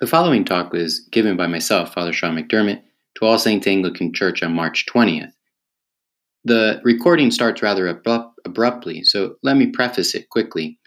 The 0.00 0.06
following 0.06 0.46
talk 0.46 0.72
was 0.72 1.00
given 1.10 1.36
by 1.36 1.46
myself, 1.46 1.92
Father 1.92 2.14
Sean 2.14 2.34
McDermott, 2.34 2.82
to 3.16 3.26
All 3.26 3.38
Saints 3.38 3.66
Anglican 3.66 4.14
Church 4.14 4.42
on 4.42 4.54
March 4.54 4.86
20th. 4.86 5.32
The 6.42 6.80
recording 6.82 7.30
starts 7.30 7.60
rather 7.60 7.86
abrupt, 7.86 8.40
abruptly, 8.46 9.04
so 9.04 9.36
let 9.42 9.58
me 9.58 9.66
preface 9.66 10.14
it 10.14 10.30
quickly. 10.30 10.78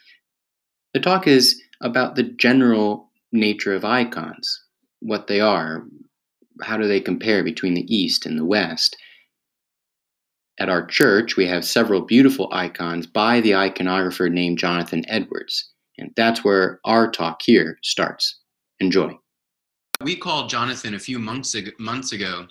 The 0.95 0.99
talk 0.99 1.27
is 1.27 1.61
about 1.81 2.15
the 2.15 2.23
general 2.23 3.11
nature 3.31 3.75
of 3.75 3.85
icons, 3.85 4.63
what 4.99 5.27
they 5.27 5.39
are, 5.39 5.83
how 6.63 6.77
do 6.77 6.87
they 6.87 6.99
compare 6.99 7.43
between 7.43 7.75
the 7.75 7.95
East 7.95 8.25
and 8.25 8.35
the 8.35 8.45
West. 8.45 8.97
At 10.59 10.69
our 10.69 10.87
church, 10.87 11.37
we 11.37 11.45
have 11.45 11.65
several 11.65 12.01
beautiful 12.01 12.49
icons 12.51 13.05
by 13.05 13.41
the 13.41 13.51
iconographer 13.51 14.31
named 14.31 14.57
Jonathan 14.57 15.03
Edwards, 15.07 15.69
and 15.99 16.09
that's 16.15 16.43
where 16.43 16.79
our 16.83 17.11
talk 17.11 17.43
here 17.43 17.77
starts. 17.83 18.39
Enjoy. 18.83 19.17
We 20.01 20.17
called 20.17 20.49
Jonathan 20.49 20.95
a 20.95 20.99
few 20.99 21.17
months 21.17 21.55
ago, 21.55 21.71
months 21.79 22.11
ago 22.11 22.47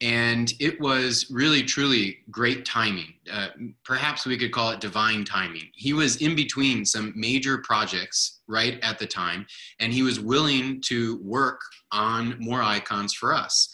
and 0.00 0.52
it 0.58 0.80
was 0.80 1.30
really, 1.30 1.62
truly 1.62 2.18
great 2.28 2.64
timing. 2.64 3.14
Uh, 3.32 3.48
perhaps 3.84 4.26
we 4.26 4.36
could 4.36 4.50
call 4.50 4.70
it 4.70 4.80
divine 4.80 5.24
timing. 5.24 5.68
He 5.74 5.92
was 5.92 6.16
in 6.16 6.34
between 6.34 6.84
some 6.84 7.12
major 7.14 7.58
projects 7.58 8.40
right 8.48 8.80
at 8.82 8.98
the 8.98 9.06
time, 9.06 9.46
and 9.78 9.92
he 9.92 10.02
was 10.02 10.18
willing 10.18 10.80
to 10.86 11.20
work 11.22 11.60
on 11.92 12.36
more 12.40 12.62
icons 12.62 13.14
for 13.14 13.32
us. 13.32 13.68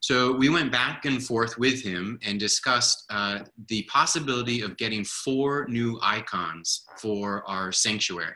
So 0.00 0.36
we 0.36 0.50
went 0.50 0.70
back 0.70 1.06
and 1.06 1.24
forth 1.24 1.56
with 1.56 1.82
him 1.82 2.18
and 2.22 2.38
discussed 2.38 3.04
uh, 3.08 3.38
the 3.68 3.84
possibility 3.84 4.60
of 4.60 4.76
getting 4.76 5.02
four 5.02 5.66
new 5.70 5.98
icons 6.02 6.84
for 6.98 7.42
our 7.48 7.72
sanctuary. 7.72 8.34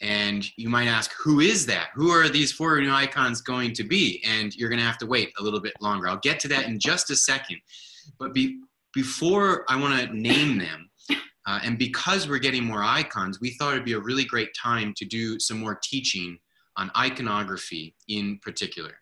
And 0.00 0.46
you 0.56 0.68
might 0.68 0.88
ask, 0.88 1.12
who 1.18 1.40
is 1.40 1.64
that? 1.66 1.88
Who 1.94 2.10
are 2.10 2.28
these 2.28 2.52
four 2.52 2.78
new 2.80 2.92
icons 2.92 3.40
going 3.40 3.72
to 3.74 3.84
be? 3.84 4.22
And 4.26 4.54
you're 4.54 4.68
going 4.68 4.80
to 4.80 4.84
have 4.84 4.98
to 4.98 5.06
wait 5.06 5.32
a 5.38 5.42
little 5.42 5.60
bit 5.60 5.72
longer. 5.80 6.06
I'll 6.06 6.18
get 6.18 6.38
to 6.40 6.48
that 6.48 6.66
in 6.66 6.78
just 6.78 7.10
a 7.10 7.16
second. 7.16 7.58
But 8.18 8.34
be, 8.34 8.60
before 8.92 9.64
I 9.68 9.80
want 9.80 9.98
to 9.98 10.14
name 10.14 10.58
them, 10.58 10.90
uh, 11.46 11.60
and 11.62 11.78
because 11.78 12.28
we're 12.28 12.38
getting 12.38 12.64
more 12.64 12.82
icons, 12.82 13.40
we 13.40 13.50
thought 13.50 13.72
it'd 13.72 13.84
be 13.84 13.92
a 13.92 14.00
really 14.00 14.24
great 14.24 14.50
time 14.60 14.92
to 14.96 15.04
do 15.04 15.38
some 15.38 15.58
more 15.58 15.78
teaching 15.82 16.38
on 16.76 16.90
iconography 16.96 17.94
in 18.08 18.38
particular. 18.42 18.94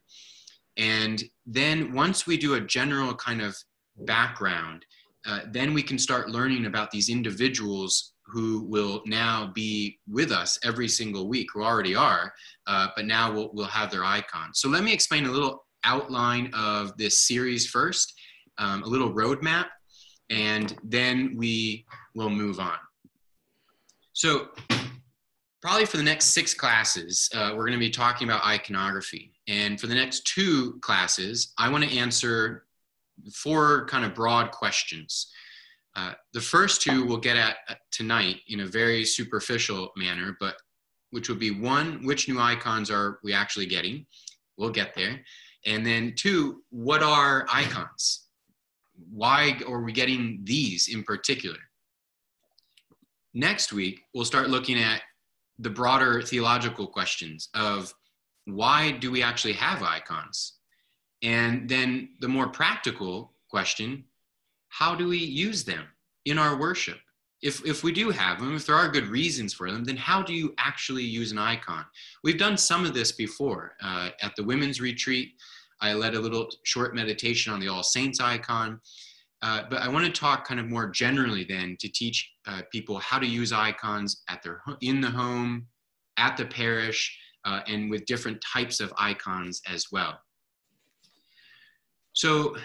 And 0.77 1.23
then 1.47 1.93
once 1.93 2.27
we 2.27 2.37
do 2.37 2.55
a 2.55 2.61
general 2.61 3.15
kind 3.15 3.41
of 3.41 3.57
background, 3.97 4.85
uh, 5.27 5.41
then 5.51 5.73
we 5.73 5.83
can 5.83 5.99
start 5.99 6.31
learning 6.31 6.67
about 6.67 6.91
these 6.91 7.09
individuals 7.09 8.14
who 8.27 8.65
will 8.65 9.03
now 9.07 9.51
be 9.55 9.99
with 10.09 10.33
us 10.33 10.59
every 10.65 10.89
single 10.89 11.29
week, 11.29 11.49
who 11.53 11.63
already 11.63 11.95
are, 11.95 12.33
uh, 12.67 12.89
but 12.97 13.05
now 13.05 13.33
we'll, 13.33 13.51
we'll 13.53 13.67
have 13.67 13.91
their 13.91 14.05
icon. 14.05 14.55
So 14.55 14.69
let 14.69 14.83
me 14.83 14.93
explain 14.93 15.27
a 15.27 15.31
little 15.31 15.67
outline 15.85 16.51
of 16.55 16.97
this 16.97 17.21
series 17.21 17.67
first, 17.69 18.15
um, 18.59 18.83
a 18.83 18.87
little 18.87 19.13
roadmap, 19.13 19.67
and 20.31 20.77
then 20.83 21.35
we 21.37 21.85
will 22.15 22.31
move 22.31 22.59
on. 22.59 22.79
So 24.15 24.49
probably 25.61 25.87
for 25.87 25.97
the 25.97 26.03
next 26.03 26.27
six 26.27 26.55
classes, 26.55 27.29
uh, 27.35 27.51
we're 27.51 27.67
going 27.67 27.73
to 27.73 27.79
be 27.79 27.91
talking 27.91 28.29
about 28.29 28.45
iconography. 28.45 29.33
And 29.49 29.79
for 29.79 29.87
the 29.87 29.95
next 29.95 30.27
two 30.27 30.79
classes, 30.81 31.53
I 31.59 31.69
want 31.69 31.85
to 31.85 31.97
answer 31.97 32.65
four 33.33 33.87
kind 33.87 34.05
of 34.05 34.15
broad 34.15 34.51
questions. 34.51 35.31
Uh, 35.97 36.13
the 36.33 36.41
first 36.41 36.83
two 36.83 37.05
we'll 37.05 37.19
get 37.19 37.37
at 37.37 37.57
tonight 37.91 38.41
in 38.49 38.61
a 38.61 38.67
very 38.67 39.05
superficial 39.05 39.91
manner, 39.97 40.37
but 40.41 40.57
which 41.11 41.29
would 41.29 41.39
be 41.39 41.53
one, 41.53 42.05
which 42.05 42.29
new 42.29 42.41
icons 42.41 42.91
are 42.91 43.21
we 43.23 43.33
actually 43.33 43.67
getting? 43.67 44.05
We'll 44.57 44.71
get 44.71 44.95
there. 44.95 45.21
And 45.67 45.87
then 45.87 46.15
two, 46.17 46.63
what 46.71 47.03
are 47.03 47.47
icons? 47.53 48.27
Why 49.11 49.59
are 49.69 49.81
we 49.81 49.93
getting 49.93 50.41
these 50.43 50.93
in 50.93 51.05
particular? 51.05 51.59
Next 53.33 53.73
week, 53.73 54.01
we'll 54.13 54.25
start 54.25 54.51
looking 54.51 54.79
at 54.79 55.03
the 55.59 55.71
broader 55.71 56.21
theological 56.21 56.87
questions 56.87 57.49
of 57.55 57.95
why 58.47 58.91
do 58.91 59.11
we 59.11 59.23
actually 59.23 59.55
have 59.55 59.83
icons? 59.83 60.55
And 61.23 61.69
then 61.69 62.11
the 62.21 62.29
more 62.29 62.49
practical 62.49 63.33
question 63.49 64.05
how 64.79 64.95
do 64.95 65.09
we 65.09 65.19
use 65.19 65.65
them 65.65 65.85
in 66.25 66.37
our 66.37 66.59
worship? 66.59 66.99
If, 67.43 67.65
if 67.65 67.85
we 67.85 67.93
do 67.93 68.11
have 68.11 68.41
them, 68.41 68.57
if 68.57 68.67
there 68.67 68.75
are 68.75 68.89
good 68.89 69.07
reasons 69.07 69.53
for 69.53 69.71
them, 69.71 69.85
then 69.85 69.97
how 69.97 70.23
do 70.23 70.33
you 70.33 70.53
actually 70.59 71.05
use 71.05 71.31
an 71.31 71.39
icon? 71.39 71.85
We've 72.25 72.39
done 72.39 72.57
some 72.57 72.85
of 72.85 72.95
this 72.95 73.13
before. 73.13 73.77
Uh, 73.83 74.09
at 74.23 74.35
the 74.37 74.43
women's 74.43 74.81
retreat, 74.81 75.33
I 75.81 75.93
led 75.93 76.15
a 76.15 76.21
little 76.21 76.49
short 76.65 76.95
meditation 76.95 77.53
on 77.53 77.61
the 77.61 77.69
All 77.69 77.83
Saints 77.85 78.19
icon. 78.21 78.81
Uh, 79.43 79.63
but 79.69 79.81
I 79.81 79.89
want 79.89 80.07
to 80.07 80.13
talk 80.13 80.49
kind 80.49 80.59
of 80.59 80.67
more 80.67 80.89
generally 80.89 81.45
then 81.45 81.77
to 81.79 81.89
teach 81.89 82.33
uh, 82.47 82.63
people 82.73 82.99
how 82.99 83.19
to 83.19 83.27
use 83.27 83.53
icons 83.53 84.23
at 84.29 84.43
their 84.43 84.63
in 84.81 85.01
the 85.01 85.11
home, 85.11 85.67
at 86.17 86.37
the 86.37 86.47
parish, 86.47 87.17
uh, 87.45 87.61
and 87.69 87.91
with 87.91 88.07
different 88.07 88.43
types 88.43 88.81
of 88.81 88.93
icons 88.97 89.61
as 89.69 89.87
well. 89.93 90.19
So 92.15 92.57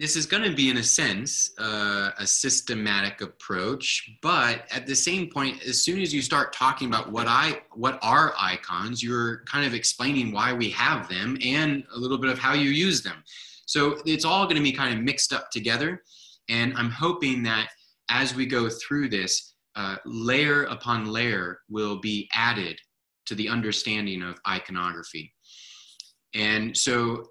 this 0.00 0.16
is 0.16 0.26
going 0.26 0.42
to 0.42 0.54
be 0.54 0.70
in 0.70 0.78
a 0.78 0.82
sense 0.82 1.52
uh, 1.58 2.10
a 2.18 2.26
systematic 2.26 3.20
approach 3.20 4.10
but 4.22 4.64
at 4.70 4.86
the 4.86 4.94
same 4.94 5.30
point 5.30 5.62
as 5.66 5.82
soon 5.82 6.00
as 6.00 6.12
you 6.12 6.20
start 6.20 6.52
talking 6.52 6.88
about 6.88 7.12
what 7.12 7.26
i 7.26 7.60
what 7.74 7.98
are 8.02 8.34
icons 8.38 9.02
you're 9.02 9.44
kind 9.44 9.66
of 9.66 9.74
explaining 9.74 10.32
why 10.32 10.52
we 10.52 10.70
have 10.70 11.08
them 11.08 11.36
and 11.44 11.84
a 11.94 11.98
little 11.98 12.18
bit 12.18 12.30
of 12.30 12.38
how 12.38 12.54
you 12.54 12.70
use 12.70 13.02
them. 13.02 13.22
So 13.66 13.98
it's 14.04 14.24
all 14.24 14.44
going 14.44 14.56
to 14.56 14.62
be 14.62 14.72
kind 14.72 14.92
of 14.96 15.02
mixed 15.02 15.32
up 15.32 15.50
together 15.50 16.02
and 16.48 16.74
i'm 16.76 16.90
hoping 16.90 17.42
that 17.44 17.68
as 18.10 18.34
we 18.34 18.46
go 18.46 18.68
through 18.68 19.08
this 19.08 19.54
uh, 19.76 19.96
layer 20.04 20.64
upon 20.64 21.06
layer 21.06 21.60
will 21.68 22.00
be 22.00 22.28
added 22.32 22.78
to 23.26 23.34
the 23.34 23.48
understanding 23.48 24.22
of 24.22 24.38
iconography. 24.46 25.32
And 26.34 26.76
so 26.76 27.24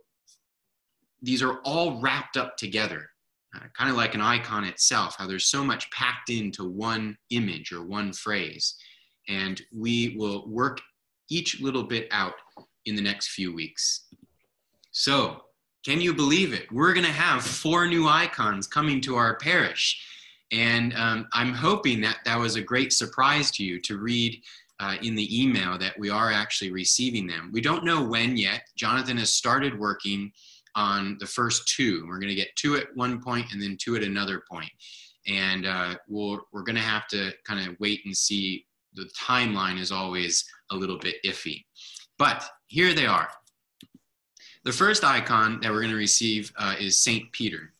these 1.23 1.41
are 1.41 1.59
all 1.59 1.99
wrapped 2.01 2.37
up 2.37 2.57
together, 2.57 3.09
uh, 3.55 3.65
kind 3.75 3.89
of 3.89 3.95
like 3.95 4.13
an 4.13 4.21
icon 4.21 4.65
itself, 4.65 5.15
how 5.17 5.25
there's 5.25 5.45
so 5.45 5.63
much 5.63 5.89
packed 5.91 6.29
into 6.29 6.69
one 6.69 7.17
image 7.31 7.71
or 7.71 7.83
one 7.83 8.11
phrase. 8.13 8.75
And 9.29 9.61
we 9.73 10.15
will 10.17 10.47
work 10.49 10.81
each 11.29 11.61
little 11.61 11.83
bit 11.83 12.09
out 12.11 12.33
in 12.85 12.95
the 12.95 13.01
next 13.01 13.29
few 13.29 13.53
weeks. 13.55 14.07
So, 14.91 15.41
can 15.85 15.99
you 15.99 16.13
believe 16.13 16.53
it? 16.53 16.71
We're 16.71 16.93
going 16.93 17.05
to 17.05 17.11
have 17.11 17.43
four 17.43 17.87
new 17.87 18.07
icons 18.07 18.67
coming 18.67 19.01
to 19.01 19.15
our 19.15 19.37
parish. 19.37 20.01
And 20.51 20.93
um, 20.95 21.27
I'm 21.33 21.53
hoping 21.53 21.99
that 22.01 22.19
that 22.25 22.39
was 22.39 22.55
a 22.55 22.61
great 22.61 22.93
surprise 22.93 23.51
to 23.51 23.65
you 23.65 23.81
to 23.81 23.97
read 23.97 24.41
uh, 24.79 24.95
in 25.01 25.15
the 25.15 25.41
email 25.41 25.77
that 25.77 25.97
we 25.99 26.09
are 26.09 26.31
actually 26.31 26.71
receiving 26.71 27.27
them. 27.27 27.49
We 27.53 27.59
don't 27.59 27.83
know 27.83 28.01
when 28.03 28.37
yet. 28.37 28.61
Jonathan 28.77 29.17
has 29.17 29.33
started 29.33 29.77
working 29.77 30.31
on 30.75 31.17
the 31.19 31.25
first 31.25 31.67
two. 31.67 32.05
We're 32.07 32.19
going 32.19 32.29
to 32.29 32.35
get 32.35 32.55
two 32.55 32.75
at 32.75 32.87
one 32.95 33.21
point 33.21 33.51
and 33.51 33.61
then 33.61 33.77
two 33.79 33.95
at 33.95 34.03
another 34.03 34.43
point. 34.49 34.69
And 35.27 35.65
uh, 35.65 35.95
we'll, 36.07 36.41
we're 36.51 36.63
going 36.63 36.75
to 36.75 36.81
have 36.81 37.07
to 37.09 37.31
kind 37.45 37.67
of 37.67 37.75
wait 37.79 38.01
and 38.05 38.15
see. 38.15 38.65
The 38.95 39.09
timeline 39.19 39.79
is 39.79 39.91
always 39.91 40.45
a 40.71 40.75
little 40.75 40.99
bit 40.99 41.15
iffy. 41.25 41.63
But 42.17 42.47
here 42.67 42.93
they 42.93 43.05
are. 43.05 43.29
The 44.63 44.71
first 44.71 45.03
icon 45.03 45.59
that 45.61 45.71
we're 45.71 45.81
going 45.81 45.91
to 45.91 45.97
receive 45.97 46.53
uh, 46.57 46.75
is 46.79 46.97
St. 46.97 47.31
Peter. 47.31 47.73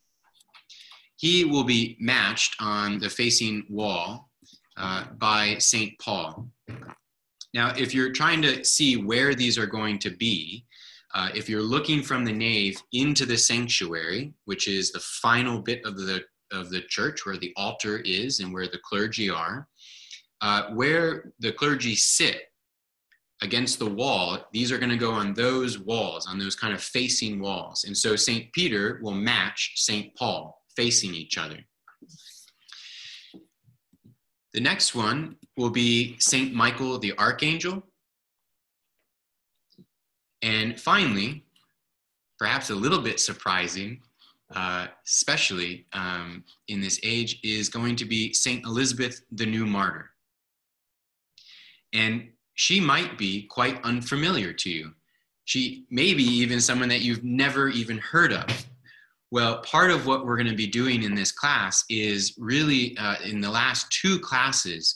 He 1.16 1.46
will 1.46 1.64
be 1.64 1.96
matched 2.00 2.56
on 2.60 3.00
the 3.00 3.10
facing 3.10 3.66
wall 3.70 4.30
uh, 4.76 5.06
by 5.18 5.58
St. 5.60 5.98
Paul. 6.00 6.50
Now, 7.54 7.74
if 7.78 7.94
you're 7.94 8.12
trying 8.12 8.42
to 8.42 8.66
see 8.66 8.98
where 8.98 9.36
these 9.36 9.58
are 9.58 9.68
going 9.68 10.00
to 10.00 10.10
be, 10.10 10.66
uh, 11.14 11.30
if 11.36 11.48
you're 11.48 11.62
looking 11.62 12.02
from 12.02 12.26
the 12.26 12.34
nave 12.34 12.82
into 12.92 13.26
the 13.26 13.38
sanctuary, 13.38 14.34
which 14.46 14.68
is 14.68 14.92
the 14.92 15.00
final 15.00 15.60
bit 15.60 15.82
of 15.86 15.98
the 15.98 16.24
of 16.52 16.70
the 16.70 16.82
church 16.82 17.26
where 17.26 17.38
the 17.38 17.52
altar 17.58 17.98
is 18.06 18.40
and 18.40 18.54
where 18.54 18.68
the 18.68 18.80
clergy 18.84 19.30
are, 19.30 19.68
uh, 20.42 20.70
where 20.74 21.34
the 21.40 21.52
clergy 21.52 21.96
sit 21.96 22.44
against 23.42 23.80
the 23.80 23.90
wall, 23.90 24.38
these 24.54 24.72
are 24.72 24.78
going 24.78 24.90
to 24.90 24.98
go 24.98 25.12
on 25.12 25.34
those 25.34 25.80
walls, 25.80 26.28
on 26.28 26.38
those 26.38 26.56
kind 26.56 26.74
of 26.74 26.82
facing 26.82 27.40
walls. 27.40 27.84
And 27.86 27.98
so 27.98 28.16
St. 28.16 28.52
Peter 28.54 29.00
will 29.02 29.14
match 29.14 29.74
St. 29.76 30.16
Paul 30.16 30.62
facing 30.76 31.14
each 31.14 31.38
other. 31.38 31.58
The 34.54 34.62
next 34.62 34.94
one 34.94 35.38
will 35.58 35.72
be 35.72 36.16
St. 36.20 36.54
Michael 36.54 37.00
the 37.00 37.18
Archangel. 37.18 37.84
And 40.44 40.80
finally, 40.80 41.46
perhaps 42.38 42.70
a 42.70 42.76
little 42.76 43.00
bit 43.00 43.20
surprising, 43.20 44.02
uh, 44.54 44.88
especially 45.08 45.88
um, 45.94 46.44
in 46.68 46.82
this 46.82 47.00
age, 47.02 47.40
is 47.44 47.70
going 47.70 47.96
to 47.96 48.06
be 48.06 48.34
St. 48.34 48.64
Elizabeth, 48.66 49.22
the 49.32 49.46
new 49.46 49.66
martyr. 49.66 50.10
And 51.94 52.30
she 52.56 52.80
might 52.80 53.18
be 53.18 53.44
quite 53.44 53.84
unfamiliar 53.84 54.52
to 54.54 54.70
you. 54.70 54.92
She 55.46 55.86
may 55.90 56.14
be 56.14 56.24
even 56.24 56.60
someone 56.60 56.90
that 56.90 57.02
you've 57.02 57.24
never 57.24 57.70
even 57.70 57.98
heard 57.98 58.34
of. 58.34 58.46
Well, 59.32 59.62
part 59.62 59.92
of 59.92 60.06
what 60.06 60.26
we're 60.26 60.38
going 60.38 60.50
to 60.50 60.56
be 60.56 60.68
doing 60.68 61.04
in 61.04 61.16
this 61.16 61.32
class 61.32 61.84
is 61.90 62.36
really 62.38 62.96
uh, 62.98 63.16
in 63.26 63.42
the 63.42 63.50
last 63.50 63.92
two 63.92 64.20
classes, 64.20 64.96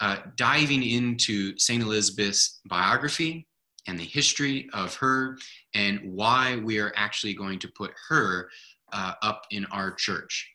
uh, 0.00 0.18
diving 0.36 0.82
into 0.82 1.56
St. 1.58 1.82
Elizabeth's 1.82 2.60
biography 2.66 3.47
and 3.88 3.98
the 3.98 4.04
history 4.04 4.68
of 4.74 4.94
her 4.96 5.36
and 5.74 5.98
why 6.04 6.56
we 6.62 6.78
are 6.78 6.92
actually 6.94 7.34
going 7.34 7.58
to 7.58 7.68
put 7.68 7.90
her 8.08 8.48
uh, 8.92 9.14
up 9.22 9.42
in 9.50 9.64
our 9.66 9.90
church. 9.90 10.48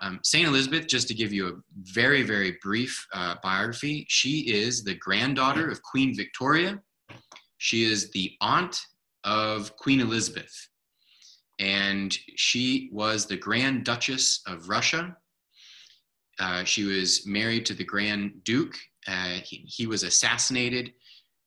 Um, 0.00 0.18
St. 0.24 0.48
Elizabeth, 0.48 0.86
just 0.88 1.06
to 1.08 1.14
give 1.14 1.32
you 1.32 1.48
a 1.48 1.52
very, 1.92 2.22
very 2.22 2.56
brief 2.62 3.06
uh, 3.12 3.36
biography, 3.42 4.06
she 4.08 4.50
is 4.50 4.82
the 4.82 4.94
granddaughter 4.94 5.70
of 5.70 5.82
Queen 5.82 6.16
Victoria. 6.16 6.80
She 7.58 7.84
is 7.84 8.10
the 8.12 8.32
aunt 8.40 8.80
of 9.24 9.76
Queen 9.76 10.00
Elizabeth. 10.00 10.68
And 11.58 12.16
she 12.36 12.88
was 12.92 13.26
the 13.26 13.36
Grand 13.36 13.84
Duchess 13.84 14.40
of 14.46 14.70
Russia. 14.70 15.14
Uh, 16.38 16.64
she 16.64 16.84
was 16.84 17.26
married 17.26 17.66
to 17.66 17.74
the 17.74 17.84
Grand 17.84 18.42
Duke. 18.44 18.74
Uh, 19.06 19.40
he, 19.44 19.64
he 19.66 19.86
was 19.86 20.02
assassinated. 20.02 20.94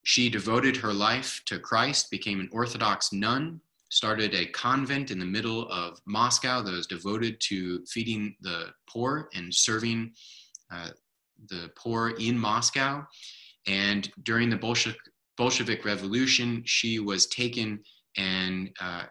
She 0.04 0.30
devoted 0.30 0.76
her 0.78 0.94
life 0.94 1.42
to 1.46 1.60
Christ, 1.60 2.12
became 2.12 2.40
an 2.40 2.50
Orthodox 2.52 3.14
nun, 3.14 3.62
started 3.90 4.34
a 4.34 4.48
convent 4.48 5.12
in 5.12 5.20
the 5.20 5.26
middle 5.26 5.70
of 5.70 6.02
Moscow 6.06 6.62
that 6.62 6.72
was 6.72 6.88
devoted 6.88 7.40
to 7.42 7.86
feeding 7.86 8.36
the 8.42 8.74
poor 8.90 9.30
and 9.34 9.54
serving 9.54 10.14
uh, 10.72 10.90
the 11.50 11.72
poor 11.76 12.16
in 12.20 12.38
Moscow. 12.38 13.06
And 13.68 14.12
during 14.24 14.50
the 14.50 14.58
Bolshevik, 14.58 15.00
Bolshevik 15.38 15.86
Revolution, 15.86 16.64
she 16.66 17.00
was 17.00 17.28
taken 17.28 17.80
and 18.18 18.72
uh, 18.82 19.04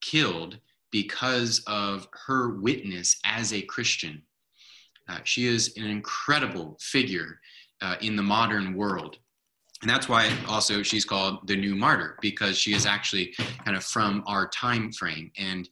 killed 0.00 0.58
because 0.92 1.62
of 1.66 2.08
her 2.26 2.58
witness 2.60 3.18
as 3.24 3.52
a 3.52 3.62
Christian. 3.62 4.22
Uh, 5.08 5.18
she 5.24 5.46
is 5.46 5.76
an 5.76 5.84
incredible 5.84 6.78
figure 6.80 7.38
uh, 7.82 7.96
in 8.00 8.16
the 8.16 8.22
modern 8.22 8.74
world 8.74 9.18
and 9.82 9.90
that's 9.90 10.08
why 10.08 10.30
also 10.48 10.82
she's 10.82 11.04
called 11.04 11.46
the 11.46 11.56
new 11.56 11.74
martyr 11.74 12.16
because 12.20 12.56
she 12.56 12.72
is 12.72 12.86
actually 12.86 13.34
kind 13.64 13.76
of 13.76 13.84
from 13.84 14.22
our 14.26 14.48
time 14.48 14.90
frame 14.92 15.30
and 15.36 15.68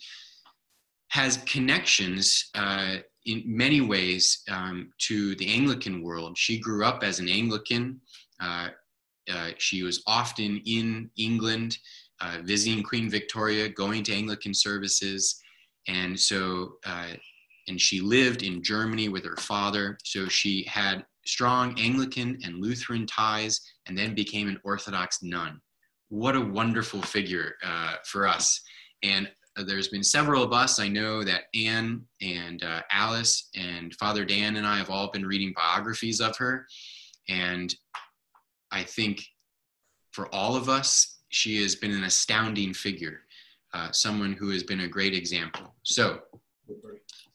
has 1.08 1.38
connections 1.46 2.50
uh, 2.54 2.96
in 3.24 3.42
many 3.46 3.80
ways 3.80 4.42
um, 4.50 4.90
to 4.98 5.34
the 5.36 5.52
anglican 5.52 6.02
world. 6.02 6.36
She 6.36 6.58
grew 6.58 6.84
up 6.84 7.02
as 7.02 7.18
an 7.18 7.28
anglican. 7.28 8.00
Uh, 8.40 8.68
uh, 9.32 9.50
she 9.56 9.82
was 9.82 10.02
often 10.06 10.60
in 10.66 11.10
england 11.16 11.78
uh, 12.20 12.38
visiting 12.42 12.82
queen 12.82 13.08
victoria 13.08 13.68
going 13.68 14.02
to 14.04 14.12
anglican 14.12 14.52
services. 14.52 15.40
And 15.88 16.18
so 16.18 16.76
uh, 16.84 17.12
and 17.68 17.80
she 17.80 18.00
lived 18.00 18.42
in 18.42 18.62
germany 18.62 19.08
with 19.08 19.24
her 19.24 19.36
father. 19.36 19.96
So 20.04 20.28
she 20.28 20.64
had 20.64 21.06
strong 21.26 21.78
Anglican 21.78 22.38
and 22.44 22.60
Lutheran 22.60 23.06
ties, 23.06 23.60
and 23.86 23.96
then 23.96 24.14
became 24.14 24.48
an 24.48 24.60
Orthodox 24.64 25.22
nun. 25.22 25.60
What 26.08 26.36
a 26.36 26.40
wonderful 26.40 27.02
figure 27.02 27.54
uh, 27.64 27.94
for 28.04 28.26
us. 28.26 28.60
And 29.02 29.30
uh, 29.56 29.64
there's 29.64 29.88
been 29.88 30.02
several 30.02 30.42
of 30.42 30.52
us. 30.52 30.78
I 30.78 30.88
know 30.88 31.22
that 31.24 31.44
Anne 31.54 32.02
and 32.20 32.62
uh, 32.62 32.82
Alice 32.90 33.50
and 33.54 33.94
Father 33.94 34.24
Dan 34.24 34.56
and 34.56 34.66
I 34.66 34.76
have 34.78 34.90
all 34.90 35.10
been 35.10 35.26
reading 35.26 35.54
biographies 35.56 36.20
of 36.20 36.36
her. 36.36 36.66
And 37.28 37.74
I 38.70 38.82
think 38.82 39.24
for 40.12 40.32
all 40.34 40.56
of 40.56 40.68
us, 40.68 41.20
she 41.28 41.60
has 41.62 41.74
been 41.74 41.90
an 41.90 42.04
astounding 42.04 42.74
figure, 42.74 43.20
uh, 43.72 43.90
someone 43.92 44.32
who 44.32 44.50
has 44.50 44.62
been 44.62 44.80
a 44.80 44.88
great 44.88 45.14
example. 45.14 45.74
So 45.82 46.20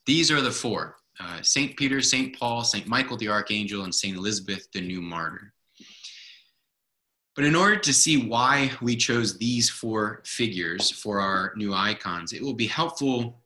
these 0.05 0.31
are 0.31 0.41
the 0.41 0.51
four 0.51 0.95
uh, 1.19 1.41
St. 1.41 1.75
Peter, 1.75 2.01
St. 2.01 2.37
Paul, 2.37 2.63
St. 2.63 2.87
Michael 2.87 3.17
the 3.17 3.27
Archangel, 3.27 3.83
and 3.83 3.93
St. 3.93 4.15
Elizabeth 4.15 4.67
the 4.73 4.81
New 4.81 5.01
Martyr. 5.01 5.53
But 7.39 7.45
in 7.45 7.56
order 7.56 7.77
to 7.77 7.94
see 7.94 8.27
why 8.27 8.69
we 8.81 8.97
chose 8.97 9.38
these 9.38 9.69
four 9.69 10.21
figures 10.25 10.91
for 10.91 11.21
our 11.21 11.53
new 11.56 11.74
icons, 11.74 12.33
it 12.33 12.41
will 12.41 12.53
be 12.53 12.68
helpful 12.68 13.39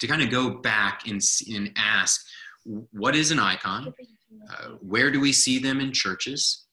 to 0.00 0.06
kind 0.06 0.20
of 0.20 0.28
go 0.28 0.58
back 0.58 1.08
and, 1.08 1.22
and 1.50 1.72
ask 1.74 2.20
what 2.64 3.16
is 3.16 3.30
an 3.30 3.38
icon? 3.38 3.94
Uh, 4.50 4.68
where 4.82 5.10
do 5.10 5.20
we 5.20 5.32
see 5.32 5.58
them 5.58 5.80
in 5.80 5.90
churches? 5.90 6.66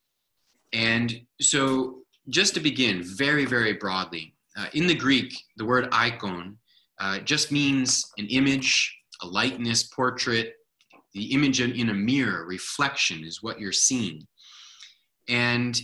And 0.73 1.21
so, 1.39 1.99
just 2.27 2.53
to 2.55 2.59
begin 2.59 3.01
very, 3.01 3.45
very 3.45 3.71
broadly, 3.71 4.35
uh, 4.57 4.65
in 4.73 4.87
the 4.87 4.95
Greek, 4.95 5.33
the 5.55 5.63
word 5.63 5.87
icon 5.93 6.57
uh, 6.99 7.19
just 7.19 7.53
means 7.53 8.03
an 8.17 8.27
image, 8.27 8.93
a 9.21 9.25
likeness 9.25 9.83
portrait, 9.83 10.55
the 11.13 11.31
image 11.31 11.61
in 11.61 11.91
a 11.91 11.93
mirror, 11.93 12.45
reflection 12.45 13.23
is 13.23 13.41
what 13.41 13.57
you're 13.57 13.71
seeing. 13.71 14.27
And 15.29 15.79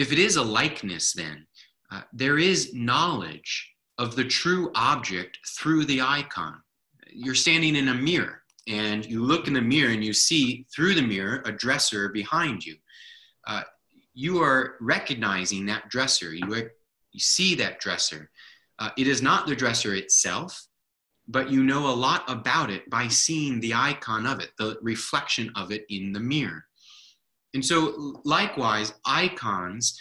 if 0.00 0.12
it 0.12 0.18
is 0.18 0.36
a 0.36 0.42
likeness, 0.42 1.12
then 1.12 1.46
uh, 1.92 2.00
there 2.14 2.38
is 2.38 2.72
knowledge 2.72 3.70
of 3.98 4.16
the 4.16 4.24
true 4.24 4.70
object 4.74 5.38
through 5.58 5.84
the 5.84 6.00
icon. 6.00 6.56
You're 7.12 7.34
standing 7.34 7.76
in 7.76 7.88
a 7.88 7.94
mirror 7.94 8.40
and 8.66 9.04
you 9.04 9.22
look 9.22 9.46
in 9.46 9.52
the 9.52 9.60
mirror 9.60 9.92
and 9.92 10.02
you 10.02 10.14
see 10.14 10.64
through 10.74 10.94
the 10.94 11.02
mirror 11.02 11.42
a 11.44 11.52
dresser 11.52 12.08
behind 12.08 12.64
you. 12.64 12.76
Uh, 13.46 13.62
you 14.14 14.42
are 14.42 14.76
recognizing 14.80 15.66
that 15.66 15.90
dresser. 15.90 16.32
You, 16.32 16.70
you 17.12 17.20
see 17.20 17.54
that 17.56 17.78
dresser. 17.80 18.30
Uh, 18.78 18.88
it 18.96 19.06
is 19.06 19.20
not 19.20 19.46
the 19.46 19.54
dresser 19.54 19.94
itself, 19.94 20.66
but 21.28 21.50
you 21.50 21.62
know 21.62 21.90
a 21.90 22.00
lot 22.06 22.24
about 22.26 22.70
it 22.70 22.88
by 22.88 23.06
seeing 23.08 23.60
the 23.60 23.74
icon 23.74 24.24
of 24.24 24.40
it, 24.40 24.52
the 24.56 24.78
reflection 24.80 25.52
of 25.56 25.70
it 25.70 25.84
in 25.90 26.12
the 26.12 26.20
mirror. 26.20 26.64
And 27.54 27.64
so, 27.64 28.20
likewise, 28.24 28.94
icons, 29.04 30.00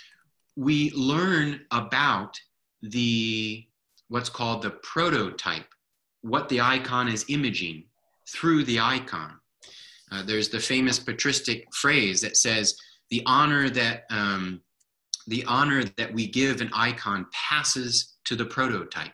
we 0.55 0.91
learn 0.91 1.61
about 1.71 2.39
the 2.81 3.65
what's 4.09 4.29
called 4.29 4.61
the 4.61 4.71
prototype, 4.71 5.67
what 6.21 6.49
the 6.49 6.61
icon 6.61 7.07
is 7.07 7.25
imaging 7.29 7.85
through 8.27 8.63
the 8.63 8.79
icon. 8.79 9.39
Uh, 10.11 10.23
there's 10.23 10.49
the 10.49 10.59
famous 10.59 10.99
patristic 10.99 11.65
phrase 11.73 12.21
that 12.21 12.37
says, 12.37 12.77
"The 13.09 13.23
honor 13.25 13.69
that 13.69 14.03
um, 14.09 14.61
the 15.27 15.43
honor 15.45 15.83
that 15.97 16.13
we 16.13 16.27
give 16.27 16.61
an 16.61 16.69
icon 16.73 17.25
passes 17.31 18.17
to 18.25 18.35
the 18.35 18.45
prototype." 18.45 19.13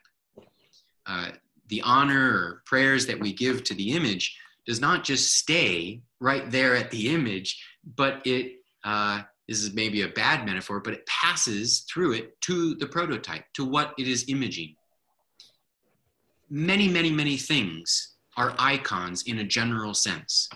Uh, 1.06 1.32
the 1.68 1.82
honor 1.82 2.30
or 2.30 2.64
prayers 2.66 3.06
that 3.08 3.20
we 3.20 3.34
give 3.34 3.64
to 3.64 3.74
the 3.74 3.92
image 3.92 4.38
does 4.66 4.82
not 4.82 5.04
just 5.04 5.34
stay 5.34 6.02
right 6.20 6.50
there 6.50 6.76
at 6.76 6.92
the 6.92 7.14
image, 7.14 7.64
but 7.96 8.22
it 8.26 8.54
uh, 8.84 9.22
this 9.48 9.62
is 9.62 9.74
maybe 9.74 10.02
a 10.02 10.08
bad 10.08 10.46
metaphor, 10.46 10.80
but 10.80 10.94
it 10.94 11.06
passes 11.06 11.82
through 11.82 12.14
it 12.14 12.40
to 12.42 12.76
the 12.76 12.88
prototype, 12.88 13.46
to 13.54 13.64
what 13.64 13.94
it 13.98 14.08
is 14.08 14.26
imaging. 14.28 14.76
Many, 16.50 16.88
many, 16.88 17.12
many 17.12 17.38
things 17.38 18.16
are 18.38 18.56
icons 18.58 19.24
in 19.24 19.40
a 19.40 19.44
general 19.44 19.94
sense. 19.94 20.50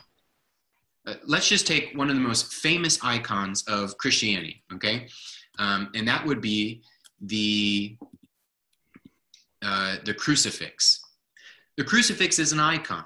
Uh, 1.05 1.15
let's 1.25 1.47
just 1.47 1.67
take 1.67 1.91
one 1.95 2.09
of 2.09 2.15
the 2.15 2.21
most 2.21 2.53
famous 2.53 2.99
icons 3.03 3.63
of 3.67 3.97
Christianity, 3.97 4.63
okay? 4.73 5.07
Um, 5.59 5.89
and 5.93 6.07
that 6.07 6.25
would 6.25 6.41
be 6.41 6.81
the 7.21 7.95
uh, 9.61 9.97
the 10.05 10.13
crucifix. 10.13 11.01
The 11.77 11.83
crucifix 11.83 12.39
is 12.39 12.53
an 12.53 12.59
icon. 12.59 13.03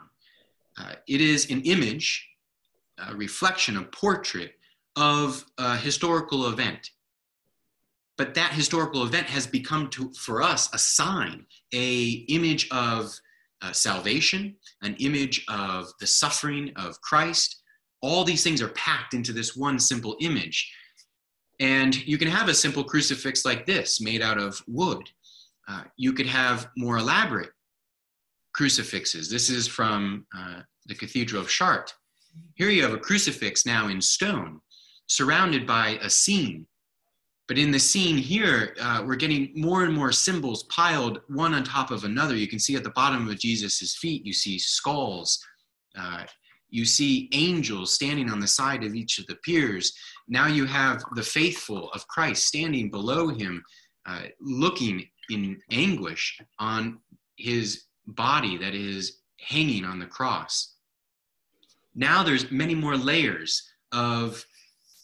Uh, 0.77 0.93
it 1.07 1.19
is 1.19 1.49
an 1.49 1.61
image, 1.61 2.27
a 2.97 3.15
reflection, 3.15 3.77
a 3.77 3.83
portrait 3.83 4.53
of 4.95 5.45
a 5.57 5.75
historical 5.77 6.47
event. 6.47 6.89
But 8.17 8.35
that 8.35 8.53
historical 8.53 9.03
event 9.03 9.27
has 9.27 9.47
become 9.47 9.89
to, 9.91 10.13
for 10.13 10.43
us 10.43 10.73
a 10.73 10.77
sign, 10.77 11.45
a 11.73 12.25
image 12.29 12.67
of 12.71 13.11
uh, 13.61 13.71
salvation, 13.71 14.55
an 14.81 14.95
image 14.99 15.45
of 15.47 15.91
the 15.99 16.07
suffering 16.07 16.71
of 16.75 17.01
Christ. 17.01 17.61
All 18.01 18.23
these 18.23 18.43
things 18.43 18.61
are 18.61 18.69
packed 18.69 19.13
into 19.13 19.33
this 19.33 19.55
one 19.55 19.79
simple 19.79 20.15
image. 20.19 20.71
And 21.59 21.95
you 22.05 22.17
can 22.17 22.27
have 22.27 22.49
a 22.49 22.53
simple 22.53 22.83
crucifix 22.83 23.45
like 23.45 23.65
this, 23.65 24.01
made 24.01 24.21
out 24.21 24.37
of 24.37 24.61
wood. 24.67 25.09
Uh, 25.67 25.83
you 25.95 26.13
could 26.13 26.27
have 26.27 26.69
more 26.75 26.97
elaborate 26.97 27.51
crucifixes. 28.53 29.29
This 29.29 29.49
is 29.49 29.67
from 29.67 30.25
uh, 30.37 30.61
the 30.85 30.95
Cathedral 30.95 31.41
of 31.41 31.49
Chartres. 31.49 31.93
Here 32.55 32.69
you 32.69 32.83
have 32.83 32.93
a 32.93 32.99
crucifix 32.99 33.65
now 33.65 33.87
in 33.87 34.01
stone, 34.01 34.61
surrounded 35.07 35.65
by 35.65 35.99
a 36.01 36.09
scene. 36.09 36.67
But 37.47 37.57
in 37.57 37.71
the 37.71 37.79
scene 37.79 38.17
here, 38.17 38.75
uh, 38.81 39.03
we're 39.05 39.15
getting 39.15 39.51
more 39.55 39.83
and 39.83 39.93
more 39.93 40.11
symbols 40.11 40.63
piled 40.63 41.21
one 41.27 41.53
on 41.53 41.63
top 41.63 41.91
of 41.91 42.05
another. 42.05 42.35
You 42.35 42.47
can 42.47 42.59
see 42.59 42.75
at 42.75 42.83
the 42.83 42.91
bottom 42.91 43.27
of 43.27 43.39
Jesus' 43.39 43.95
feet, 43.95 44.25
you 44.25 44.33
see 44.33 44.57
skulls. 44.57 45.43
Uh, 45.97 46.23
you 46.69 46.85
see 46.85 47.29
angels 47.33 47.93
standing 47.93 48.31
on 48.31 48.39
the 48.39 48.47
side 48.47 48.83
of 48.83 48.95
each 48.95 49.19
of 49.19 49.27
the 49.27 49.35
piers. 49.43 49.93
Now 50.27 50.47
you 50.47 50.65
have 50.65 51.03
the 51.15 51.21
faithful 51.21 51.91
of 51.91 52.07
Christ 52.07 52.47
standing 52.47 52.89
below 52.89 53.27
him, 53.27 53.63
uh, 54.07 54.23
looking 54.39 55.07
in 55.29 55.59
anguish 55.69 56.39
on 56.59 56.99
his 57.37 57.83
body 58.07 58.57
that 58.57 58.73
is 58.73 59.19
hanging 59.39 59.85
on 59.85 59.99
the 59.99 60.05
cross. 60.05 60.72
Now 61.95 62.23
there's 62.23 62.51
many 62.51 62.75
more 62.75 62.97
layers 62.97 63.63
of 63.91 64.43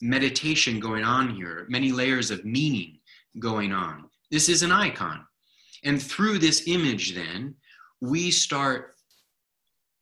meditation 0.01 0.79
going 0.79 1.03
on 1.03 1.35
here, 1.35 1.65
many 1.69 1.91
layers 1.91 2.31
of 2.31 2.45
meaning 2.45 2.99
going 3.39 3.71
on. 3.71 4.09
This 4.31 4.49
is 4.49 4.63
an 4.63 4.71
icon. 4.71 5.25
And 5.83 6.01
through 6.01 6.39
this 6.39 6.63
image, 6.67 7.15
then, 7.15 7.55
we 8.01 8.31
start 8.31 8.95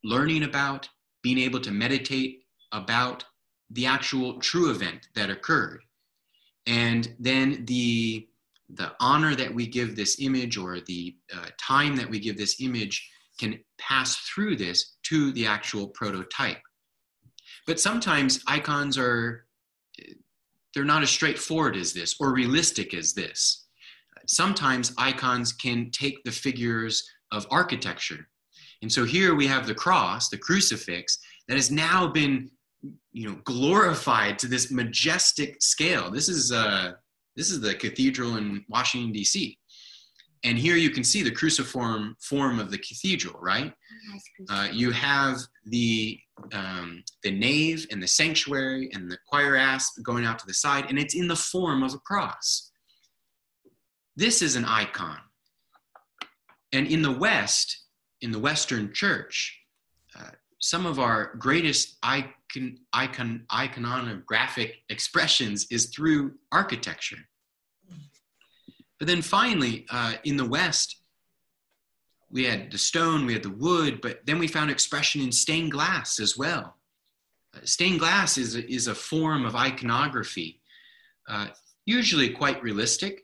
learning 0.04 0.44
about, 0.44 0.88
being 1.22 1.38
able 1.38 1.60
to 1.60 1.70
meditate 1.70 2.44
about 2.72 3.24
the 3.70 3.86
actual 3.86 4.38
true 4.38 4.70
event 4.70 5.08
that 5.14 5.30
occurred. 5.30 5.80
And 6.66 7.14
then 7.18 7.64
the, 7.66 8.28
the 8.68 8.92
honor 9.00 9.34
that 9.34 9.52
we 9.52 9.66
give 9.66 9.96
this 9.96 10.20
image 10.20 10.56
or 10.56 10.80
the 10.80 11.16
uh, 11.34 11.46
time 11.58 11.96
that 11.96 12.08
we 12.08 12.18
give 12.18 12.36
this 12.36 12.60
image 12.60 13.08
can 13.38 13.58
pass 13.78 14.16
through 14.16 14.56
this 14.56 14.96
to 15.04 15.32
the 15.32 15.46
actual 15.46 15.88
prototype. 15.88 16.58
But 17.68 17.78
sometimes 17.78 18.42
icons 18.48 18.98
are, 18.98 19.44
they're 20.74 20.84
not 20.84 21.02
as 21.02 21.10
straightforward 21.10 21.76
as 21.76 21.92
this 21.92 22.16
or 22.18 22.32
realistic 22.32 22.94
as 22.94 23.12
this. 23.12 23.66
Sometimes 24.26 24.94
icons 24.98 25.52
can 25.52 25.90
take 25.90 26.24
the 26.24 26.32
figures 26.32 27.08
of 27.30 27.46
architecture. 27.50 28.26
And 28.82 28.90
so 28.90 29.04
here 29.04 29.34
we 29.34 29.46
have 29.46 29.66
the 29.66 29.74
cross, 29.74 30.30
the 30.30 30.38
crucifix, 30.38 31.18
that 31.46 31.56
has 31.56 31.70
now 31.70 32.08
been 32.08 32.50
you 33.12 33.28
know 33.28 33.38
glorified 33.44 34.38
to 34.38 34.46
this 34.46 34.70
majestic 34.70 35.60
scale 35.60 36.12
this 36.12 36.28
is 36.28 36.52
uh 36.52 36.92
this 37.34 37.50
is 37.50 37.60
the 37.60 37.74
cathedral 37.74 38.36
in 38.36 38.64
washington 38.68 39.10
d.c 39.10 39.58
and 40.44 40.58
here 40.58 40.76
you 40.76 40.90
can 40.90 41.04
see 41.04 41.22
the 41.22 41.30
cruciform 41.30 42.16
form 42.20 42.58
of 42.58 42.70
the 42.70 42.78
cathedral 42.78 43.38
right? 43.40 43.72
Uh, 44.48 44.68
you 44.72 44.90
have 44.90 45.38
the 45.66 46.18
um, 46.52 47.02
the 47.22 47.30
nave 47.30 47.86
and 47.90 48.02
the 48.02 48.08
sanctuary 48.08 48.90
and 48.92 49.10
the 49.10 49.18
choir 49.28 49.56
apse 49.56 49.98
going 50.02 50.24
out 50.24 50.38
to 50.38 50.46
the 50.46 50.54
side 50.54 50.86
and 50.88 50.98
it's 50.98 51.14
in 51.14 51.28
the 51.28 51.36
form 51.36 51.82
of 51.82 51.94
a 51.94 51.98
cross. 51.98 52.70
This 54.16 54.42
is 54.42 54.56
an 54.56 54.64
icon. 54.64 55.18
And 56.72 56.86
in 56.86 57.02
the 57.02 57.12
west 57.12 57.84
in 58.20 58.32
the 58.32 58.38
western 58.38 58.92
church 58.92 59.58
uh, 60.18 60.30
some 60.60 60.86
of 60.86 60.98
our 60.98 61.34
greatest 61.36 61.98
icon, 62.02 62.78
icon, 62.92 63.44
iconographic 63.52 64.72
expressions 64.88 65.66
is 65.70 65.86
through 65.86 66.34
architecture. 66.52 67.18
But 68.98 69.06
then 69.08 69.22
finally, 69.22 69.86
uh, 69.90 70.14
in 70.24 70.36
the 70.36 70.48
West, 70.48 70.96
we 72.30 72.44
had 72.44 72.70
the 72.70 72.78
stone, 72.78 73.26
we 73.26 73.32
had 73.32 73.42
the 73.42 73.50
wood, 73.50 74.00
but 74.00 74.26
then 74.26 74.38
we 74.38 74.48
found 74.48 74.70
expression 74.70 75.22
in 75.22 75.32
stained 75.32 75.72
glass 75.72 76.20
as 76.20 76.36
well. 76.36 76.76
Uh, 77.56 77.60
stained 77.64 78.00
glass 78.00 78.36
is 78.36 78.54
is 78.54 78.88
a 78.88 78.94
form 78.94 79.46
of 79.46 79.56
iconography, 79.56 80.60
uh, 81.28 81.46
usually 81.86 82.28
quite 82.30 82.62
realistic. 82.62 83.22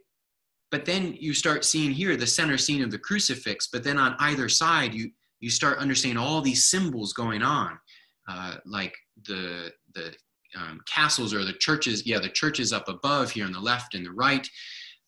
But 0.71 0.87
then 0.87 1.15
you 1.21 1.35
start 1.35 1.65
seeing 1.65 1.93
here 1.93 2.17
the 2.17 2.27
center 2.27 2.59
scene 2.59 2.83
of 2.83 2.91
the 2.91 2.99
crucifix, 2.99 3.69
but 3.69 3.85
then 3.85 3.97
on 3.99 4.17
either 4.19 4.49
side, 4.49 4.93
you, 4.93 5.11
you 5.39 5.49
start 5.49 5.79
understanding 5.79 6.19
all 6.19 6.41
these 6.41 6.65
symbols 6.65 7.13
going 7.13 7.43
on, 7.43 7.79
uh, 8.29 8.57
like 8.67 8.97
the 9.27 9.73
the 9.95 10.15
um, 10.57 10.81
castles 10.87 11.35
or 11.35 11.45
the 11.45 11.53
churches. 11.53 12.07
Yeah, 12.07 12.19
the 12.19 12.29
churches 12.29 12.73
up 12.73 12.89
above 12.89 13.31
here 13.31 13.45
on 13.45 13.53
the 13.53 13.61
left 13.61 13.95
and 13.95 14.07
the 14.07 14.13
right. 14.13 14.49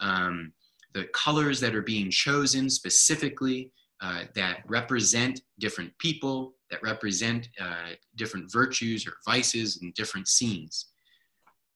Um, 0.00 0.52
the 0.94 1.04
colors 1.12 1.60
that 1.60 1.74
are 1.74 1.82
being 1.82 2.10
chosen 2.10 2.70
specifically 2.70 3.70
uh, 4.00 4.24
that 4.34 4.60
represent 4.66 5.40
different 5.58 5.96
people, 5.98 6.54
that 6.70 6.82
represent 6.82 7.48
uh, 7.60 7.90
different 8.16 8.50
virtues 8.52 9.06
or 9.06 9.14
vices 9.24 9.80
and 9.82 9.94
different 9.94 10.28
scenes. 10.28 10.86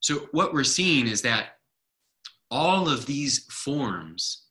So 0.00 0.28
what 0.32 0.52
we're 0.52 0.64
seeing 0.64 1.06
is 1.06 1.22
that 1.22 1.56
all 2.50 2.88
of 2.88 3.06
these 3.06 3.44
forms 3.50 4.46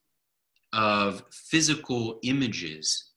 of 0.73 1.23
physical 1.31 2.19
images 2.23 3.11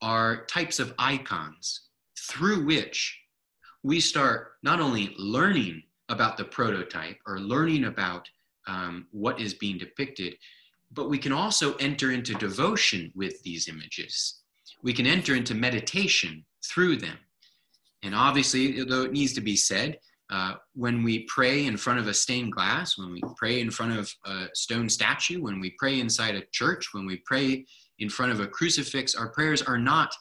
are 0.00 0.46
types 0.46 0.78
of 0.78 0.94
icons 0.98 1.88
through 2.28 2.64
which 2.64 3.18
we 3.82 4.00
start 4.00 4.52
not 4.62 4.80
only 4.80 5.14
learning 5.18 5.82
about 6.08 6.36
the 6.36 6.44
prototype 6.44 7.18
or 7.26 7.40
learning 7.40 7.84
about 7.84 8.28
um, 8.66 9.06
what 9.10 9.40
is 9.40 9.54
being 9.54 9.78
depicted, 9.78 10.34
but 10.92 11.08
we 11.08 11.18
can 11.18 11.32
also 11.32 11.74
enter 11.74 12.10
into 12.10 12.34
devotion 12.34 13.12
with 13.14 13.42
these 13.42 13.68
images. 13.68 14.42
We 14.82 14.92
can 14.92 15.06
enter 15.06 15.34
into 15.34 15.54
meditation 15.54 16.44
through 16.64 16.96
them. 16.96 17.18
And 18.02 18.14
obviously, 18.14 18.82
though 18.84 19.02
it 19.02 19.12
needs 19.12 19.32
to 19.34 19.40
be 19.40 19.56
said, 19.56 19.98
uh, 20.30 20.54
when 20.74 21.02
we 21.02 21.24
pray 21.24 21.66
in 21.66 21.76
front 21.76 21.98
of 21.98 22.06
a 22.06 22.14
stained 22.14 22.52
glass, 22.52 22.96
when 22.96 23.10
we 23.10 23.20
pray 23.36 23.60
in 23.60 23.70
front 23.70 23.98
of 23.98 24.12
a 24.24 24.46
stone 24.54 24.88
statue, 24.88 25.42
when 25.42 25.58
we 25.58 25.74
pray 25.78 26.00
inside 26.00 26.36
a 26.36 26.44
church, 26.52 26.90
when 26.92 27.04
we 27.04 27.20
pray 27.26 27.66
in 27.98 28.08
front 28.08 28.30
of 28.30 28.40
a 28.40 28.46
crucifix, 28.46 29.14
our 29.14 29.28
prayers 29.28 29.60
are 29.60 29.78
not 29.78 30.14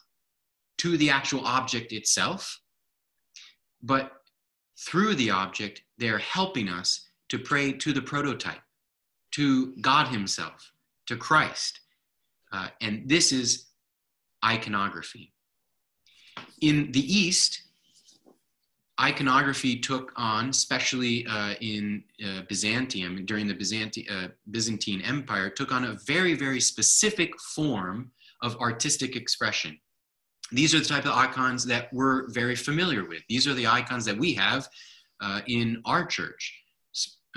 to 0.80 0.98
the 0.98 1.10
actual 1.10 1.46
object 1.46 1.94
itself, 1.94 2.60
but 3.84 4.12
through 4.80 5.14
the 5.16 5.30
object, 5.30 5.84
they're 5.98 6.18
helping 6.18 6.70
us 6.70 7.09
to 7.30 7.40
pray 7.40 7.72
to 7.72 7.94
the 7.94 8.02
prototype, 8.02 8.62
to 9.32 9.74
God 9.82 10.08
Himself, 10.08 10.72
to 11.08 11.16
Christ. 11.16 11.80
Uh, 12.52 12.68
and 12.82 13.08
this 13.08 13.32
is 13.32 13.68
iconography. 14.44 15.34
In 16.62 16.92
the 16.92 17.02
East, 17.02 17.62
iconography 19.00 19.80
took 19.80 20.12
on, 20.16 20.50
especially 20.50 21.26
uh, 21.28 21.54
in 21.62 22.04
uh, 22.26 22.42
Byzantium, 22.50 23.26
during 23.26 23.48
the 23.48 23.54
Byzanti- 23.54 24.10
uh, 24.12 24.30
Byzantine 24.52 25.02
Empire, 25.02 25.50
took 25.50 25.72
on 25.72 25.86
a 25.86 25.98
very, 26.06 26.34
very 26.34 26.60
specific 26.60 27.40
form 27.40 28.12
of 28.42 28.56
artistic 28.58 29.16
expression. 29.16 29.80
These 30.52 30.74
are 30.74 30.80
the 30.80 30.86
type 30.86 31.06
of 31.06 31.12
icons 31.12 31.66
that 31.66 31.94
we're 31.94 32.30
very 32.32 32.56
familiar 32.56 33.08
with. 33.08 33.22
These 33.30 33.48
are 33.48 33.54
the 33.54 33.68
icons 33.68 34.06
that 34.06 34.18
we 34.18 34.34
have 34.34 34.68
uh, 35.22 35.42
in 35.48 35.82
our 35.86 36.06
church. 36.06 36.59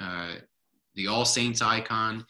Uh, 0.02 0.34
the 0.94 1.06
All 1.06 1.24
Saints 1.24 1.62
icon, 1.62 2.24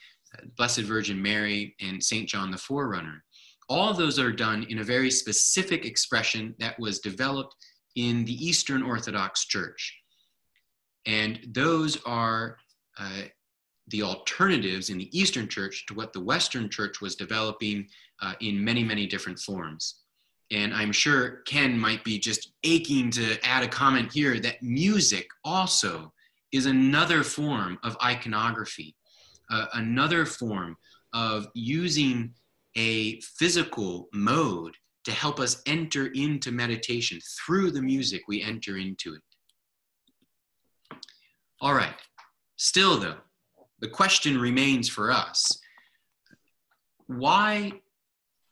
Blessed 0.56 0.80
Virgin 0.80 1.20
Mary, 1.20 1.74
and 1.80 2.02
St. 2.02 2.28
John 2.28 2.50
the 2.50 2.58
Forerunner. 2.58 3.24
All 3.68 3.90
of 3.90 3.96
those 3.96 4.18
are 4.18 4.32
done 4.32 4.66
in 4.68 4.78
a 4.78 4.84
very 4.84 5.10
specific 5.10 5.84
expression 5.84 6.54
that 6.58 6.78
was 6.78 7.00
developed 7.00 7.56
in 7.96 8.24
the 8.24 8.34
Eastern 8.34 8.82
Orthodox 8.82 9.46
Church. 9.46 9.96
And 11.06 11.40
those 11.48 11.98
are 12.04 12.58
uh, 12.98 13.22
the 13.88 14.02
alternatives 14.02 14.90
in 14.90 14.98
the 14.98 15.18
Eastern 15.18 15.48
Church 15.48 15.86
to 15.86 15.94
what 15.94 16.12
the 16.12 16.20
Western 16.20 16.68
Church 16.68 17.00
was 17.00 17.16
developing 17.16 17.88
uh, 18.20 18.34
in 18.40 18.62
many, 18.62 18.84
many 18.84 19.06
different 19.06 19.38
forms. 19.38 20.02
And 20.50 20.74
I'm 20.74 20.92
sure 20.92 21.42
Ken 21.46 21.78
might 21.78 22.04
be 22.04 22.18
just 22.18 22.52
aching 22.62 23.10
to 23.12 23.38
add 23.44 23.64
a 23.64 23.68
comment 23.68 24.12
here 24.12 24.38
that 24.40 24.62
music 24.62 25.26
also 25.44 26.12
is 26.52 26.66
another 26.66 27.22
form 27.22 27.78
of 27.82 27.96
iconography, 28.02 28.94
uh, 29.50 29.66
another 29.74 30.26
form 30.26 30.76
of 31.12 31.48
using 31.54 32.32
a 32.76 33.20
physical 33.20 34.08
mode 34.12 34.74
to 35.04 35.10
help 35.10 35.40
us 35.40 35.62
enter 35.66 36.06
into 36.14 36.52
meditation. 36.52 37.18
Through 37.44 37.72
the 37.72 37.82
music, 37.82 38.22
we 38.28 38.42
enter 38.42 38.76
into 38.76 39.14
it. 39.14 39.22
All 41.60 41.74
right. 41.74 41.94
Still, 42.56 42.98
though, 42.98 43.18
the 43.80 43.88
question 43.88 44.40
remains 44.40 44.88
for 44.88 45.10
us 45.10 45.58
why 47.06 47.72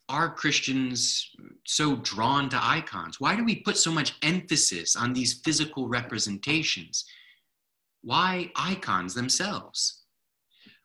are 0.09 0.35
Christians 0.35 1.31
so 1.65 1.97
drawn 1.97 2.49
to 2.49 2.59
icons? 2.61 3.21
Why 3.21 3.37
do 3.37 3.45
we 3.45 3.63
put 3.63 3.77
so 3.77 3.93
much 3.93 4.15
emphasis 4.23 4.97
on 4.97 5.13
these 5.13 5.41
physical 5.45 5.89
representations? 5.89 7.05
Why 8.03 8.51
icons 8.57 9.15
themselves? 9.15 10.03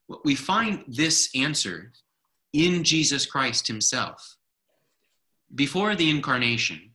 Well, 0.08 0.22
we 0.24 0.36
find 0.36 0.84
this 0.88 1.30
answer 1.36 1.92
in 2.54 2.84
Jesus 2.84 3.26
Christ 3.26 3.68
himself 3.68 4.38
before 5.54 5.96
the 5.96 6.10
incarnation, 6.10 6.92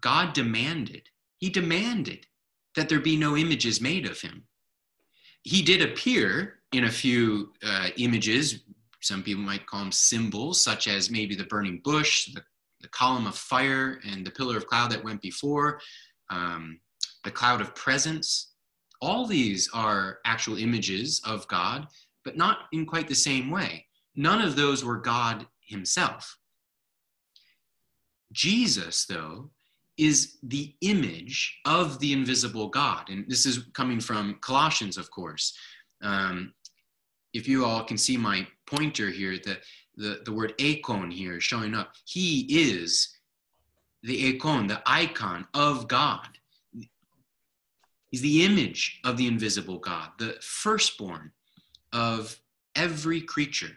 God 0.00 0.32
demanded, 0.32 1.08
He 1.38 1.50
demanded 1.50 2.26
that 2.74 2.88
there 2.88 3.00
be 3.00 3.16
no 3.16 3.36
images 3.36 3.80
made 3.80 4.06
of 4.06 4.20
Him. 4.20 4.44
He 5.42 5.62
did 5.62 5.82
appear 5.82 6.60
in 6.72 6.84
a 6.84 6.90
few 6.90 7.52
uh, 7.62 7.88
images, 7.96 8.64
some 9.00 9.22
people 9.22 9.42
might 9.42 9.66
call 9.66 9.80
them 9.80 9.92
symbols, 9.92 10.60
such 10.60 10.88
as 10.88 11.10
maybe 11.10 11.36
the 11.36 11.44
burning 11.44 11.80
bush, 11.84 12.32
the, 12.32 12.42
the 12.80 12.88
column 12.88 13.26
of 13.26 13.36
fire, 13.36 14.00
and 14.10 14.26
the 14.26 14.30
pillar 14.30 14.56
of 14.56 14.66
cloud 14.66 14.90
that 14.90 15.04
went 15.04 15.22
before, 15.22 15.80
um, 16.30 16.80
the 17.24 17.30
cloud 17.30 17.60
of 17.60 17.74
presence. 17.74 18.52
All 19.00 19.26
these 19.26 19.68
are 19.72 20.18
actual 20.24 20.58
images 20.58 21.20
of 21.24 21.46
God, 21.48 21.88
but 22.24 22.36
not 22.36 22.60
in 22.72 22.86
quite 22.86 23.08
the 23.08 23.14
same 23.14 23.50
way. 23.50 23.86
None 24.14 24.40
of 24.40 24.56
those 24.56 24.84
were 24.84 24.96
God 24.96 25.46
himself. 25.60 26.38
Jesus, 28.32 29.04
though, 29.06 29.50
is 29.96 30.38
the 30.42 30.74
image 30.82 31.58
of 31.64 31.98
the 32.00 32.12
invisible 32.12 32.68
God. 32.68 33.08
And 33.08 33.24
this 33.28 33.46
is 33.46 33.66
coming 33.72 34.00
from 34.00 34.38
Colossians, 34.40 34.98
of 34.98 35.10
course. 35.10 35.56
Um, 36.02 36.52
if 37.32 37.48
you 37.48 37.64
all 37.64 37.84
can 37.84 37.96
see 37.96 38.16
my 38.16 38.46
pointer 38.66 39.10
here, 39.10 39.38
the, 39.38 39.58
the, 39.96 40.20
the 40.24 40.32
word 40.32 40.54
icon 40.60 41.10
here 41.10 41.40
showing 41.40 41.74
up, 41.74 41.94
he 42.04 42.46
is 42.50 43.16
the 44.02 44.34
icon, 44.34 44.66
the 44.66 44.82
icon 44.86 45.46
of 45.54 45.88
God. 45.88 46.28
He's 48.16 48.22
the 48.22 48.46
image 48.46 48.98
of 49.04 49.18
the 49.18 49.26
invisible 49.26 49.76
God, 49.76 50.08
the 50.16 50.38
firstborn 50.40 51.32
of 51.92 52.40
every 52.74 53.20
creature. 53.20 53.72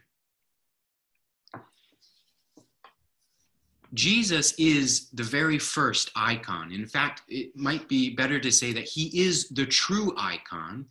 Jesus 3.94 4.54
is 4.58 5.10
the 5.10 5.24
very 5.24 5.60
first 5.60 6.10
icon. 6.16 6.72
In 6.72 6.86
fact, 6.86 7.24
it 7.28 7.54
might 7.54 7.90
be 7.90 8.16
better 8.16 8.40
to 8.40 8.50
say 8.50 8.72
that 8.72 8.88
he 8.88 9.08
is 9.28 9.50
the 9.50 9.66
true 9.66 10.14
icon 10.18 10.86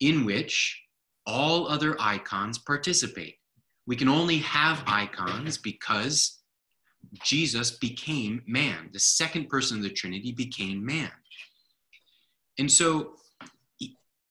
in 0.00 0.24
which 0.24 0.82
all 1.26 1.68
other 1.68 2.00
icons 2.00 2.56
participate. 2.56 3.34
We 3.86 3.96
can 3.96 4.08
only 4.08 4.38
have 4.38 4.82
icons 4.86 5.58
because 5.58 6.40
Jesus 7.22 7.72
became 7.72 8.42
man. 8.46 8.88
The 8.94 8.98
second 8.98 9.50
person 9.50 9.76
of 9.76 9.82
the 9.82 9.90
Trinity 9.90 10.32
became 10.32 10.82
man. 10.82 11.10
And 12.58 12.70
so, 12.70 13.14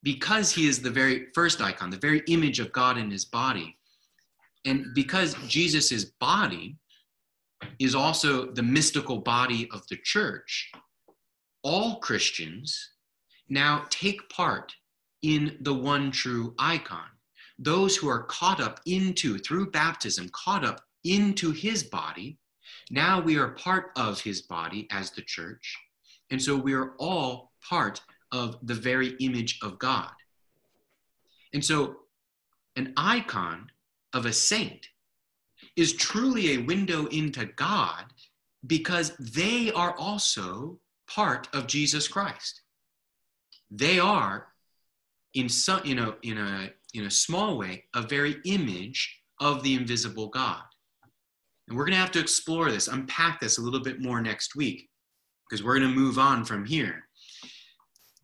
because 0.01 0.51
he 0.51 0.67
is 0.67 0.81
the 0.81 0.89
very 0.89 1.27
first 1.33 1.61
icon, 1.61 1.89
the 1.89 1.97
very 1.97 2.23
image 2.27 2.59
of 2.59 2.71
God 2.71 2.97
in 2.97 3.09
his 3.09 3.25
body, 3.25 3.77
and 4.65 4.87
because 4.93 5.35
Jesus' 5.47 6.05
body 6.05 6.77
is 7.79 7.95
also 7.95 8.51
the 8.51 8.63
mystical 8.63 9.19
body 9.19 9.69
of 9.71 9.85
the 9.87 9.97
church, 9.97 10.71
all 11.63 11.97
Christians 11.97 12.91
now 13.49 13.85
take 13.89 14.29
part 14.29 14.73
in 15.21 15.57
the 15.61 15.73
one 15.73 16.11
true 16.11 16.53
icon. 16.59 17.07
Those 17.59 17.95
who 17.95 18.09
are 18.09 18.23
caught 18.23 18.59
up 18.59 18.79
into, 18.85 19.37
through 19.37 19.71
baptism, 19.71 20.29
caught 20.29 20.65
up 20.65 20.81
into 21.03 21.51
his 21.51 21.83
body, 21.83 22.37
now 22.89 23.21
we 23.21 23.37
are 23.37 23.49
part 23.49 23.91
of 23.95 24.19
his 24.19 24.41
body 24.41 24.87
as 24.91 25.11
the 25.11 25.21
church. 25.21 25.77
And 26.31 26.41
so 26.41 26.55
we 26.55 26.73
are 26.73 26.93
all 26.97 27.51
part 27.67 28.01
of 28.33 28.57
the 28.63 28.73
very 28.73 29.15
image 29.21 29.59
of 29.61 29.79
God. 29.79 30.11
And 31.53 31.63
so 31.63 31.95
an 32.75 32.93
icon 32.97 33.69
of 34.11 34.25
a 34.25 34.33
saint 34.33 34.87
is 35.77 35.93
truly 35.93 36.53
a 36.55 36.63
window 36.63 37.05
into 37.07 37.45
God 37.45 38.05
because 38.67 39.15
they 39.17 39.71
are 39.71 39.95
also 39.97 40.79
part 41.07 41.47
of 41.53 41.67
Jesus 41.67 42.07
Christ. 42.07 42.61
They 43.71 43.99
are, 43.99 44.47
in 45.33 45.47
some, 45.49 45.81
in 45.83 45.99
a 45.99 46.69
in 46.93 47.05
a 47.05 47.11
small 47.11 47.57
way, 47.57 47.85
a 47.95 48.01
very 48.01 48.35
image 48.45 49.19
of 49.39 49.63
the 49.63 49.73
invisible 49.73 50.27
God. 50.27 50.61
And 51.67 51.77
we're 51.77 51.85
going 51.85 51.95
to 51.95 51.99
have 51.99 52.11
to 52.11 52.19
explore 52.19 52.69
this, 52.71 52.87
unpack 52.87 53.39
this 53.39 53.57
a 53.57 53.61
little 53.61 53.79
bit 53.79 53.99
more 53.99 54.21
next 54.21 54.55
week, 54.55 54.89
because 55.49 55.63
we're 55.63 55.79
going 55.79 55.91
to 55.91 55.99
move 55.99 56.19
on 56.19 56.45
from 56.45 56.65
here. 56.65 57.03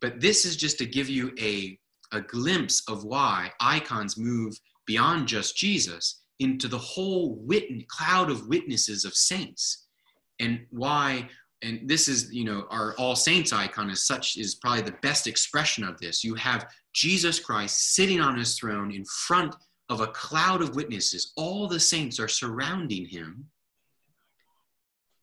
But 0.00 0.20
this 0.20 0.44
is 0.44 0.56
just 0.56 0.78
to 0.78 0.86
give 0.86 1.08
you 1.08 1.32
a, 1.38 1.78
a 2.12 2.20
glimpse 2.20 2.82
of 2.88 3.04
why 3.04 3.52
icons 3.60 4.16
move 4.16 4.58
beyond 4.86 5.28
just 5.28 5.56
Jesus 5.56 6.22
into 6.38 6.68
the 6.68 6.78
whole 6.78 7.46
cloud 7.88 8.30
of 8.30 8.48
witnesses 8.48 9.04
of 9.04 9.14
saints. 9.14 9.86
And 10.40 10.66
why 10.70 11.28
and 11.62 11.86
this 11.86 12.08
is 12.08 12.32
you 12.32 12.44
know 12.44 12.66
our 12.70 12.94
all 12.96 13.14
saints 13.14 13.52
icon 13.52 13.90
as 13.90 14.06
such 14.06 14.38
is 14.38 14.54
probably 14.54 14.80
the 14.80 14.96
best 15.02 15.26
expression 15.26 15.84
of 15.84 16.00
this. 16.00 16.24
You 16.24 16.34
have 16.36 16.66
jesus 16.94 17.38
christ 17.38 17.94
sitting 17.94 18.20
on 18.20 18.38
his 18.38 18.58
throne 18.58 18.90
in 18.90 19.04
front 19.04 19.54
of 19.90 20.00
a 20.00 20.06
cloud 20.06 20.62
of 20.62 20.76
witnesses. 20.76 21.32
All 21.36 21.66
the 21.68 21.80
saints 21.80 22.18
are 22.18 22.28
surrounding 22.28 23.04
him. 23.06 23.44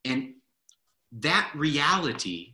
And 0.06 0.36
that 1.13 1.50
reality 1.56 2.54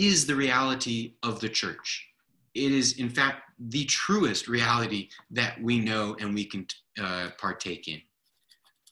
is 0.00 0.26
the 0.26 0.34
reality 0.34 1.14
of 1.22 1.40
the 1.40 1.48
church 1.48 2.08
it 2.54 2.72
is 2.72 2.98
in 2.98 3.08
fact 3.08 3.42
the 3.68 3.84
truest 3.84 4.48
reality 4.48 5.08
that 5.30 5.60
we 5.62 5.78
know 5.78 6.16
and 6.20 6.34
we 6.34 6.44
can 6.44 6.66
uh, 7.00 7.28
partake 7.38 7.86
in 7.88 8.00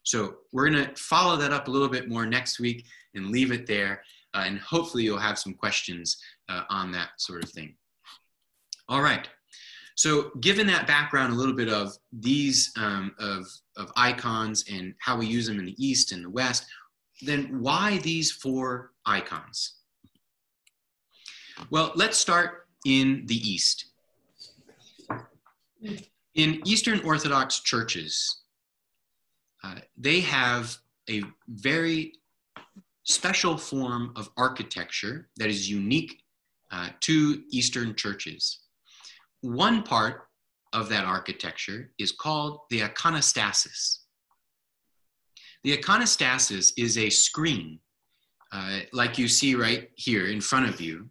so 0.02 0.36
we're 0.52 0.70
going 0.70 0.86
to 0.86 0.94
follow 0.94 1.36
that 1.36 1.52
up 1.52 1.68
a 1.68 1.70
little 1.70 1.88
bit 1.88 2.08
more 2.08 2.24
next 2.24 2.60
week 2.60 2.86
and 3.14 3.30
leave 3.30 3.52
it 3.52 3.66
there 3.66 4.02
uh, 4.34 4.42
and 4.46 4.58
hopefully 4.60 5.02
you'll 5.02 5.18
have 5.18 5.38
some 5.38 5.54
questions 5.54 6.18
uh, 6.48 6.62
on 6.70 6.92
that 6.92 7.10
sort 7.18 7.42
of 7.42 7.50
thing. 7.50 7.74
All 8.88 9.02
right. 9.02 9.28
So 9.96 10.30
given 10.40 10.66
that 10.68 10.86
background, 10.86 11.32
a 11.32 11.36
little 11.36 11.54
bit 11.54 11.68
of 11.68 11.92
these 12.12 12.72
um, 12.76 13.14
of, 13.18 13.46
of 13.76 13.92
icons 13.96 14.64
and 14.70 14.94
how 15.00 15.16
we 15.16 15.26
use 15.26 15.46
them 15.46 15.58
in 15.58 15.66
the 15.66 15.84
East 15.84 16.12
and 16.12 16.24
the 16.24 16.30
West, 16.30 16.66
then 17.20 17.60
why 17.60 17.98
these 17.98 18.30
four 18.30 18.92
icons? 19.06 19.77
Well, 21.70 21.92
let's 21.94 22.16
start 22.16 22.66
in 22.86 23.24
the 23.26 23.34
East. 23.34 23.86
In 26.34 26.62
Eastern 26.64 27.00
Orthodox 27.00 27.60
churches, 27.60 28.42
uh, 29.62 29.74
they 29.98 30.20
have 30.20 30.74
a 31.10 31.22
very 31.46 32.14
special 33.04 33.58
form 33.58 34.14
of 34.16 34.30
architecture 34.38 35.28
that 35.36 35.50
is 35.50 35.68
unique 35.68 36.22
uh, 36.70 36.88
to 37.00 37.42
Eastern 37.50 37.94
churches. 37.94 38.60
One 39.42 39.82
part 39.82 40.28
of 40.72 40.88
that 40.88 41.04
architecture 41.04 41.90
is 41.98 42.12
called 42.12 42.60
the 42.70 42.80
iconostasis. 42.80 43.98
The 45.64 45.76
iconostasis 45.76 46.72
is 46.78 46.96
a 46.96 47.10
screen, 47.10 47.80
uh, 48.52 48.80
like 48.94 49.18
you 49.18 49.28
see 49.28 49.54
right 49.54 49.90
here 49.96 50.28
in 50.28 50.40
front 50.40 50.66
of 50.68 50.80
you, 50.80 51.10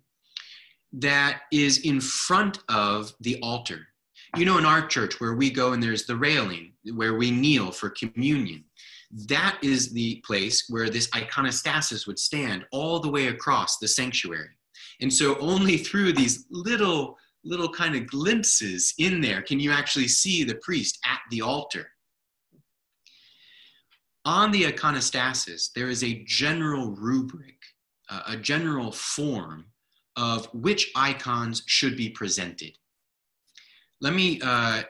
that 0.94 1.42
is 1.52 1.80
in 1.80 2.00
front 2.00 2.60
of 2.70 3.14
the 3.22 3.40
altar. 3.42 3.88
You 4.36 4.46
know, 4.46 4.58
in 4.58 4.66
our 4.66 4.86
church 4.86 5.20
where 5.20 5.36
we 5.36 5.50
go 5.50 5.74
and 5.74 5.82
there's 5.82 6.06
the 6.06 6.16
railing 6.16 6.74
where 6.94 7.16
we 7.16 7.32
kneel 7.32 7.72
for 7.72 7.90
communion, 7.90 8.64
that 9.28 9.58
is 9.64 9.94
the 9.94 10.22
place 10.26 10.66
where 10.70 10.90
this 10.90 11.10
iconostasis 11.12 12.08
would 12.08 12.20
stand 12.20 12.66
all 12.72 13.00
the 13.00 13.10
way 13.10 13.28
across 13.28 13.78
the 13.78 13.88
sanctuary. 13.88 14.50
And 15.02 15.14
so 15.14 15.38
only 15.40 15.78
through 15.78 16.14
these 16.14 16.46
little, 16.52 17.18
little 17.44 17.72
kind 17.72 17.96
of 17.96 18.08
glimpses 18.08 18.94
in 18.98 19.22
there 19.22 19.42
can 19.42 19.60
you 19.60 19.72
actually 19.72 20.08
see 20.08 20.44
the 20.44 20.56
priest 20.56 21.00
at 21.06 21.20
the 21.32 21.42
altar. 21.42 21.88
On 24.26 24.52
the 24.52 24.64
iconostasis, 24.64 25.72
there 25.74 25.90
is 25.90 26.04
a 26.04 26.22
general 26.26 26.92
rubric, 26.92 27.56
uh, 28.10 28.24
a 28.28 28.36
general 28.36 28.92
form 28.92 29.68
of 30.18 30.48
which 30.48 30.92
icons 30.96 31.64
should 31.68 31.96
be 31.96 32.10
presented. 32.10 32.78
Let 34.02 34.14
me 34.14 34.42
uh, 34.44 34.84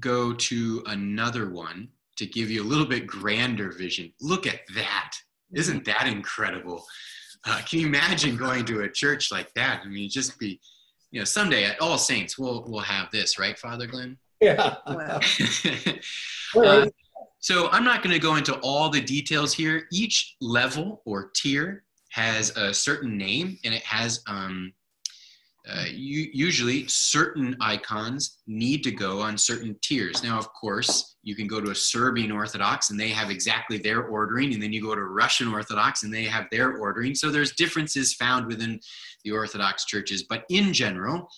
go 0.00 0.32
to 0.32 0.82
another 0.86 1.50
one 1.50 1.88
to 2.16 2.26
give 2.26 2.50
you 2.50 2.62
a 2.62 2.66
little 2.66 2.86
bit 2.86 3.06
grander 3.06 3.70
vision. 3.70 4.12
Look 4.20 4.46
at 4.46 4.60
that. 4.74 5.12
Isn't 5.54 5.84
that 5.84 6.06
incredible? 6.06 6.84
Uh, 7.46 7.60
can 7.68 7.80
you 7.80 7.86
imagine 7.86 8.36
going 8.36 8.64
to 8.66 8.80
a 8.82 8.88
church 8.88 9.30
like 9.30 9.52
that? 9.54 9.82
I 9.84 9.88
mean, 9.88 10.10
just 10.10 10.38
be, 10.38 10.60
you 11.10 11.20
know, 11.20 11.24
someday 11.24 11.64
at 11.64 11.80
All 11.80 11.98
Saints, 11.98 12.38
we'll, 12.38 12.64
we'll 12.68 12.80
have 12.80 13.10
this, 13.10 13.38
right, 13.38 13.58
Father 13.58 13.86
Glenn? 13.86 14.18
Yeah. 14.40 14.76
uh, 14.86 15.20
so 17.38 17.68
I'm 17.70 17.84
not 17.84 18.02
going 18.02 18.14
to 18.14 18.20
go 18.20 18.36
into 18.36 18.54
all 18.60 18.90
the 18.90 19.00
details 19.00 19.54
here. 19.54 19.86
Each 19.90 20.36
level 20.40 21.02
or 21.06 21.30
tier 21.34 21.84
has 22.10 22.56
a 22.56 22.74
certain 22.74 23.16
name 23.16 23.58
and 23.64 23.74
it 23.74 23.82
has 23.82 24.22
um, 24.26 24.72
uh, 25.68 25.84
you, 25.92 26.28
usually 26.32 26.86
certain 26.88 27.54
icons 27.60 28.38
need 28.46 28.82
to 28.82 28.90
go 28.90 29.20
on 29.20 29.36
certain 29.36 29.76
tiers. 29.82 30.22
Now, 30.22 30.38
of 30.38 30.52
course, 30.54 31.16
you 31.22 31.36
can 31.36 31.46
go 31.46 31.60
to 31.60 31.70
a 31.70 31.74
Serbian 31.74 32.32
Orthodox 32.32 32.90
and 32.90 32.98
they 32.98 33.10
have 33.10 33.30
exactly 33.30 33.76
their 33.76 34.04
ordering, 34.04 34.54
and 34.54 34.62
then 34.62 34.72
you 34.72 34.80
go 34.80 34.94
to 34.94 35.04
Russian 35.04 35.48
Orthodox 35.48 36.02
and 36.02 36.12
they 36.12 36.24
have 36.24 36.46
their 36.50 36.78
ordering. 36.78 37.14
So 37.14 37.30
there's 37.30 37.52
differences 37.52 38.14
found 38.14 38.46
within 38.46 38.80
the 39.22 39.32
Orthodox 39.32 39.84
churches, 39.84 40.22
but 40.22 40.44
in 40.48 40.72
general, 40.72 41.28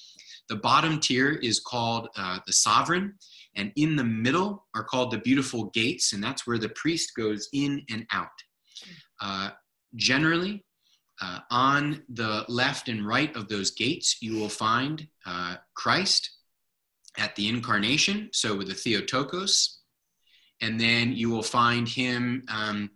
the 0.48 0.56
bottom 0.56 1.00
tier 1.00 1.32
is 1.32 1.58
called 1.60 2.08
uh, 2.16 2.38
the 2.46 2.52
sovereign, 2.52 3.14
and 3.56 3.72
in 3.76 3.96
the 3.96 4.04
middle 4.04 4.66
are 4.74 4.84
called 4.84 5.10
the 5.10 5.18
beautiful 5.18 5.64
gates, 5.70 6.12
and 6.12 6.22
that's 6.22 6.46
where 6.46 6.58
the 6.58 6.68
priest 6.70 7.12
goes 7.16 7.48
in 7.52 7.82
and 7.90 8.06
out. 8.12 8.28
Uh, 9.20 9.50
generally, 9.96 10.64
uh, 11.20 11.38
on 11.50 12.02
the 12.08 12.44
left 12.48 12.88
and 12.88 13.06
right 13.06 13.34
of 13.36 13.48
those 13.48 13.70
gates, 13.70 14.20
you 14.20 14.36
will 14.36 14.48
find 14.48 15.06
uh, 15.26 15.56
Christ 15.74 16.30
at 17.18 17.36
the 17.36 17.48
incarnation, 17.48 18.30
so 18.32 18.56
with 18.56 18.68
the 18.68 18.74
Theotokos. 18.74 19.78
And 20.60 20.80
then 20.80 21.12
you 21.12 21.28
will 21.30 21.42
find 21.42 21.88
him, 21.88 22.44
um, 22.48 22.90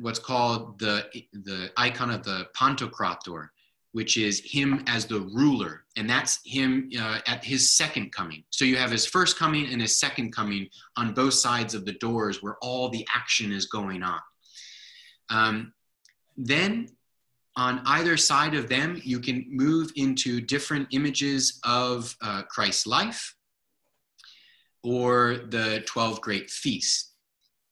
what's 0.00 0.18
called 0.18 0.78
the, 0.78 1.06
the 1.32 1.70
icon 1.76 2.10
of 2.10 2.22
the 2.22 2.48
Pantocrator, 2.56 3.48
which 3.92 4.16
is 4.16 4.40
him 4.40 4.82
as 4.86 5.06
the 5.06 5.20
ruler. 5.20 5.84
And 5.96 6.10
that's 6.10 6.40
him 6.44 6.90
uh, 6.98 7.20
at 7.26 7.44
his 7.44 7.72
second 7.72 8.12
coming. 8.12 8.42
So 8.50 8.64
you 8.64 8.76
have 8.76 8.90
his 8.90 9.06
first 9.06 9.38
coming 9.38 9.68
and 9.70 9.80
his 9.80 9.96
second 9.96 10.32
coming 10.32 10.68
on 10.96 11.14
both 11.14 11.34
sides 11.34 11.74
of 11.74 11.84
the 11.84 11.92
doors 11.92 12.42
where 12.42 12.56
all 12.60 12.88
the 12.88 13.06
action 13.14 13.52
is 13.52 13.66
going 13.66 14.02
on. 14.02 14.20
Um, 15.30 15.72
then 16.36 16.88
on 17.56 17.80
either 17.86 18.16
side 18.16 18.54
of 18.54 18.68
them, 18.68 19.00
you 19.04 19.20
can 19.20 19.46
move 19.48 19.92
into 19.96 20.40
different 20.40 20.88
images 20.90 21.60
of 21.64 22.16
uh, 22.20 22.42
Christ's 22.42 22.86
life 22.86 23.34
or 24.82 25.38
the 25.48 25.82
12 25.86 26.20
great 26.20 26.50
feasts. 26.50 27.12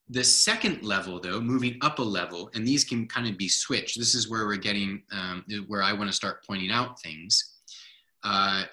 The 0.09 0.23
second 0.23 0.83
level, 0.83 1.19
though, 1.19 1.39
moving 1.39 1.77
up 1.81 1.99
a 1.99 2.03
level, 2.03 2.49
and 2.53 2.67
these 2.67 2.83
can 2.83 3.07
kind 3.07 3.27
of 3.27 3.37
be 3.37 3.47
switched. 3.47 3.97
This 3.97 4.15
is 4.15 4.29
where 4.29 4.45
we're 4.45 4.57
getting, 4.57 5.03
um, 5.11 5.45
where 5.67 5.81
I 5.81 5.93
want 5.93 6.09
to 6.09 6.15
start 6.15 6.45
pointing 6.45 6.71
out 6.71 6.99
things. 7.01 7.55
Uh, 8.23 8.63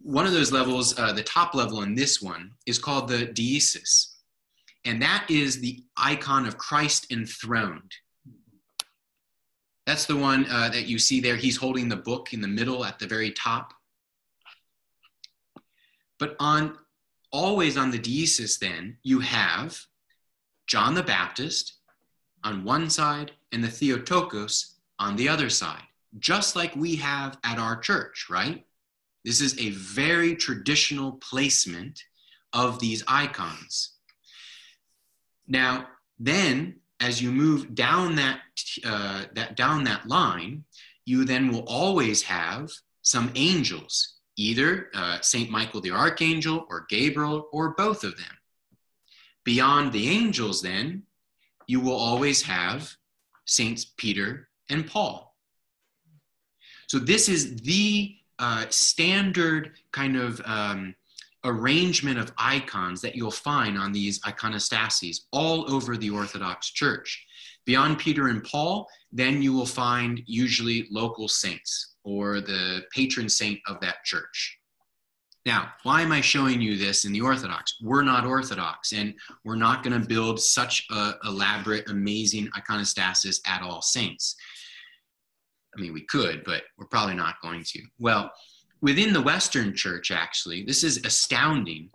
one 0.00 0.26
of 0.26 0.32
those 0.32 0.52
levels, 0.52 0.98
uh, 0.98 1.12
the 1.12 1.22
top 1.22 1.54
level 1.54 1.82
in 1.82 1.94
this 1.94 2.20
one, 2.22 2.52
is 2.66 2.78
called 2.78 3.08
the 3.08 3.26
deesis. 3.26 4.14
And 4.84 5.00
that 5.02 5.26
is 5.28 5.60
the 5.60 5.82
icon 5.96 6.46
of 6.46 6.56
Christ 6.56 7.10
enthroned. 7.10 7.92
That's 9.90 10.06
the 10.06 10.16
one 10.16 10.46
uh, 10.48 10.68
that 10.68 10.86
you 10.86 11.00
see 11.00 11.18
there. 11.18 11.34
He's 11.34 11.56
holding 11.56 11.88
the 11.88 11.96
book 11.96 12.32
in 12.32 12.40
the 12.40 12.46
middle 12.46 12.84
at 12.84 13.00
the 13.00 13.08
very 13.08 13.32
top. 13.32 13.74
But 16.20 16.36
on 16.38 16.78
always 17.32 17.76
on 17.76 17.90
the 17.90 17.98
deesis, 17.98 18.56
then 18.60 18.98
you 19.02 19.18
have 19.18 19.76
John 20.68 20.94
the 20.94 21.02
Baptist 21.02 21.78
on 22.44 22.62
one 22.62 22.88
side 22.88 23.32
and 23.50 23.64
the 23.64 23.68
Theotokos 23.68 24.74
on 25.00 25.16
the 25.16 25.28
other 25.28 25.50
side, 25.50 25.82
just 26.20 26.54
like 26.54 26.76
we 26.76 26.94
have 26.94 27.38
at 27.42 27.58
our 27.58 27.76
church, 27.76 28.28
right? 28.30 28.64
This 29.24 29.40
is 29.40 29.58
a 29.58 29.70
very 29.70 30.36
traditional 30.36 31.14
placement 31.14 32.04
of 32.52 32.78
these 32.78 33.02
icons. 33.08 33.94
Now, 35.48 35.88
then 36.20 36.79
as 37.00 37.20
you 37.20 37.32
move 37.32 37.74
down 37.74 38.14
that, 38.16 38.40
uh, 38.84 39.24
that 39.34 39.56
down 39.56 39.84
that 39.84 40.06
line, 40.06 40.64
you 41.06 41.24
then 41.24 41.50
will 41.50 41.64
always 41.66 42.22
have 42.22 42.70
some 43.02 43.32
angels, 43.34 44.18
either 44.36 44.90
uh, 44.94 45.18
Saint 45.20 45.50
Michael 45.50 45.80
the 45.80 45.90
Archangel 45.90 46.66
or 46.68 46.86
Gabriel 46.88 47.48
or 47.52 47.70
both 47.70 48.04
of 48.04 48.16
them. 48.16 48.36
Beyond 49.44 49.92
the 49.92 50.08
angels, 50.08 50.60
then, 50.60 51.04
you 51.66 51.80
will 51.80 51.96
always 51.96 52.42
have 52.42 52.94
Saints 53.46 53.84
Peter 53.96 54.48
and 54.68 54.86
Paul. 54.86 55.34
So 56.88 56.98
this 56.98 57.28
is 57.28 57.56
the 57.62 58.16
uh, 58.38 58.66
standard 58.70 59.72
kind 59.92 60.16
of 60.16 60.40
um, 60.44 60.94
arrangement 61.44 62.18
of 62.18 62.32
icons 62.38 63.00
that 63.00 63.14
you'll 63.14 63.30
find 63.30 63.78
on 63.78 63.92
these 63.92 64.20
iconostases 64.20 65.20
all 65.32 65.70
over 65.72 65.96
the 65.96 66.10
Orthodox 66.10 66.70
Church. 66.70 67.26
Beyond 67.66 67.98
Peter 67.98 68.28
and 68.28 68.42
Paul, 68.44 68.88
then 69.12 69.42
you 69.42 69.52
will 69.52 69.66
find 69.66 70.22
usually 70.26 70.86
local 70.90 71.28
saints 71.28 71.94
or 72.04 72.40
the 72.40 72.82
patron 72.94 73.28
saint 73.28 73.60
of 73.66 73.80
that 73.80 74.04
church. 74.04 74.58
Now, 75.46 75.72
why 75.84 76.02
am 76.02 76.12
I 76.12 76.20
showing 76.20 76.60
you 76.60 76.76
this 76.76 77.06
in 77.06 77.12
the 77.12 77.22
Orthodox? 77.22 77.76
We're 77.80 78.02
not 78.02 78.26
Orthodox, 78.26 78.92
and 78.92 79.14
we're 79.44 79.56
not 79.56 79.82
going 79.82 79.98
to 79.98 80.06
build 80.06 80.38
such 80.38 80.86
a 80.90 81.14
elaborate, 81.24 81.88
amazing 81.88 82.48
iconostasis 82.48 83.40
at 83.46 83.62
all 83.62 83.80
saints. 83.80 84.36
I 85.76 85.80
mean, 85.80 85.94
we 85.94 86.04
could, 86.06 86.42
but 86.44 86.64
we're 86.76 86.86
probably 86.86 87.14
not 87.14 87.40
going 87.42 87.64
to. 87.64 87.82
Well, 87.98 88.30
within 88.80 89.12
the 89.12 89.22
Western 89.22 89.74
church, 89.74 90.10
actually, 90.10 90.64
this 90.64 90.84
is 90.84 91.04
astounding. 91.04 91.90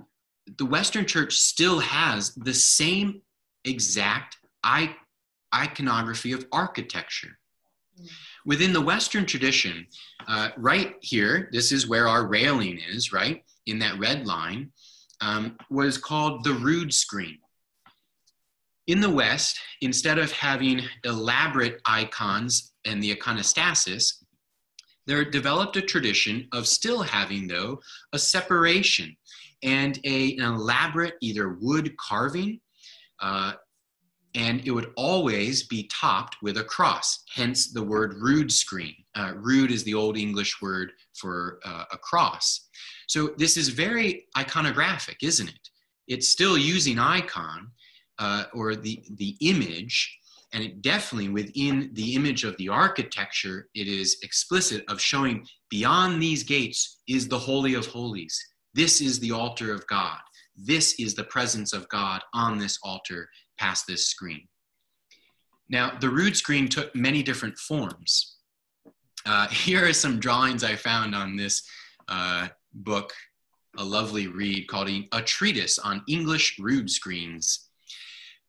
The 0.58 0.66
Western 0.66 1.06
church 1.06 1.36
still 1.36 1.80
has 1.80 2.34
the 2.36 2.54
same 2.54 3.22
exact 3.64 4.38
iconography 5.54 6.32
of 6.32 6.46
architecture. 6.52 7.38
Within 8.46 8.74
the 8.74 8.82
Western 8.82 9.26
tradition, 9.26 9.88
uh, 10.28 10.50
right 10.58 10.96
here, 11.02 11.50
this 11.52 11.72
is 11.72 11.88
where 11.88 12.08
our 12.08 12.28
railing 12.28 12.80
is, 12.90 13.12
right, 13.12 13.44
in 13.66 13.80
that 13.80 13.98
red 13.98 14.28
line, 14.28 14.72
um, 15.22 15.58
was 15.70 15.98
called 15.98 16.44
the 16.44 16.54
rood 16.54 16.94
screen. 16.94 17.40
In 18.88 19.02
the 19.02 19.10
West, 19.10 19.60
instead 19.82 20.20
of 20.20 20.32
having 20.32 20.82
elaborate 21.04 21.82
icons 21.86 22.74
and 22.86 23.02
the 23.02 23.16
iconostasis, 23.16 24.25
there 25.08 25.24
developed 25.24 25.78
a 25.78 25.82
tradition 25.82 26.48
of 26.52 26.68
still 26.68 27.02
having, 27.02 27.48
though, 27.48 27.80
a 28.14 28.20
separation 28.20 29.16
and 29.64 30.00
a, 30.04 30.36
an 30.38 30.44
elaborate 30.44 31.16
either 31.22 31.58
wood 31.62 31.96
carving, 31.98 32.60
uh, 33.20 33.54
and 34.36 34.62
it 34.68 34.72
would 34.72 34.92
always 34.98 35.66
be 35.68 35.90
topped 35.94 36.38
with 36.42 36.58
a 36.58 36.64
cross, 36.64 37.24
hence 37.34 37.72
the 37.72 37.84
word 37.84 38.16
rood 38.16 38.52
screen. 38.52 38.96
Uh, 39.16 39.32
rood 39.36 39.72
is 39.72 39.84
the 39.84 39.94
Old 39.94 40.18
English 40.18 40.62
word 40.62 40.92
for 41.14 41.60
uh, 41.64 41.86
a 41.92 41.98
cross. 41.98 42.68
So 43.08 43.32
this 43.38 43.56
is 43.56 43.70
very 43.70 44.26
iconographic, 44.36 45.18
isn't 45.22 45.48
it? 45.48 45.70
It's 46.08 46.28
still 46.28 46.58
using 46.58 47.00
icon 47.00 47.72
uh, 48.20 48.46
or 48.54 48.76
the, 48.76 49.04
the 49.16 49.38
image 49.40 50.20
and 50.56 50.64
it 50.64 50.82
definitely 50.82 51.28
within 51.28 51.90
the 51.94 52.16
image 52.16 52.46
of 52.46 52.56
the 52.58 52.70
architecture 52.70 53.68
it 53.76 53.88
is 53.88 54.18
explicit 54.24 54.86
of 54.88 55.02
showing 55.02 55.46
beyond 55.70 56.22
these 56.22 56.44
gates 56.44 57.02
is 57.10 57.28
the 57.28 57.38
holy 57.38 57.74
of 57.74 57.86
holies. 57.86 58.42
This 58.74 59.02
is 59.02 59.20
the 59.20 59.32
altar 59.32 59.74
of 59.74 59.86
god. 59.88 60.20
This 60.56 60.98
is 60.98 61.14
the 61.14 61.26
presence 61.26 61.74
of 61.74 61.90
god 61.90 62.22
on 62.34 62.58
this 62.58 62.80
altar 62.84 63.30
past 63.60 63.86
this 63.86 64.08
screen. 64.08 64.48
Now 65.68 65.98
the 66.00 66.10
rood 66.10 66.38
screen 66.38 66.70
took 66.70 66.96
many 66.96 67.22
different 67.22 67.58
forms. 67.58 68.38
Uh, 69.26 69.48
here 69.50 69.86
are 69.86 69.94
some 69.94 70.20
drawings 70.20 70.64
i 70.64 70.76
found 70.76 71.14
on 71.14 71.36
this 71.36 71.68
uh, 72.08 72.48
book 72.74 73.12
a 73.78 73.84
lovely 73.84 74.28
read 74.28 74.68
called 74.70 74.90
a 74.90 75.22
treatise 75.22 75.78
on 75.80 76.02
english 76.08 76.58
rood 76.60 76.90
screens 76.90 77.65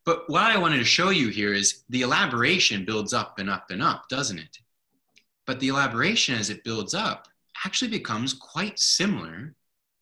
but 0.06 0.30
what 0.30 0.44
I 0.44 0.56
wanted 0.56 0.78
to 0.78 0.84
show 0.84 1.10
you 1.10 1.28
here 1.28 1.52
is 1.52 1.82
the 1.88 2.02
elaboration 2.02 2.84
builds 2.84 3.12
up 3.12 3.40
and 3.40 3.50
up 3.50 3.70
and 3.70 3.82
up, 3.82 4.08
doesn't 4.08 4.38
it? 4.38 4.58
But 5.46 5.58
the 5.58 5.68
elaboration 5.68 6.36
as 6.36 6.48
it 6.48 6.62
builds 6.62 6.94
up 6.94 7.26
actually 7.64 7.90
becomes 7.90 8.32
quite 8.32 8.78
similar 8.78 9.54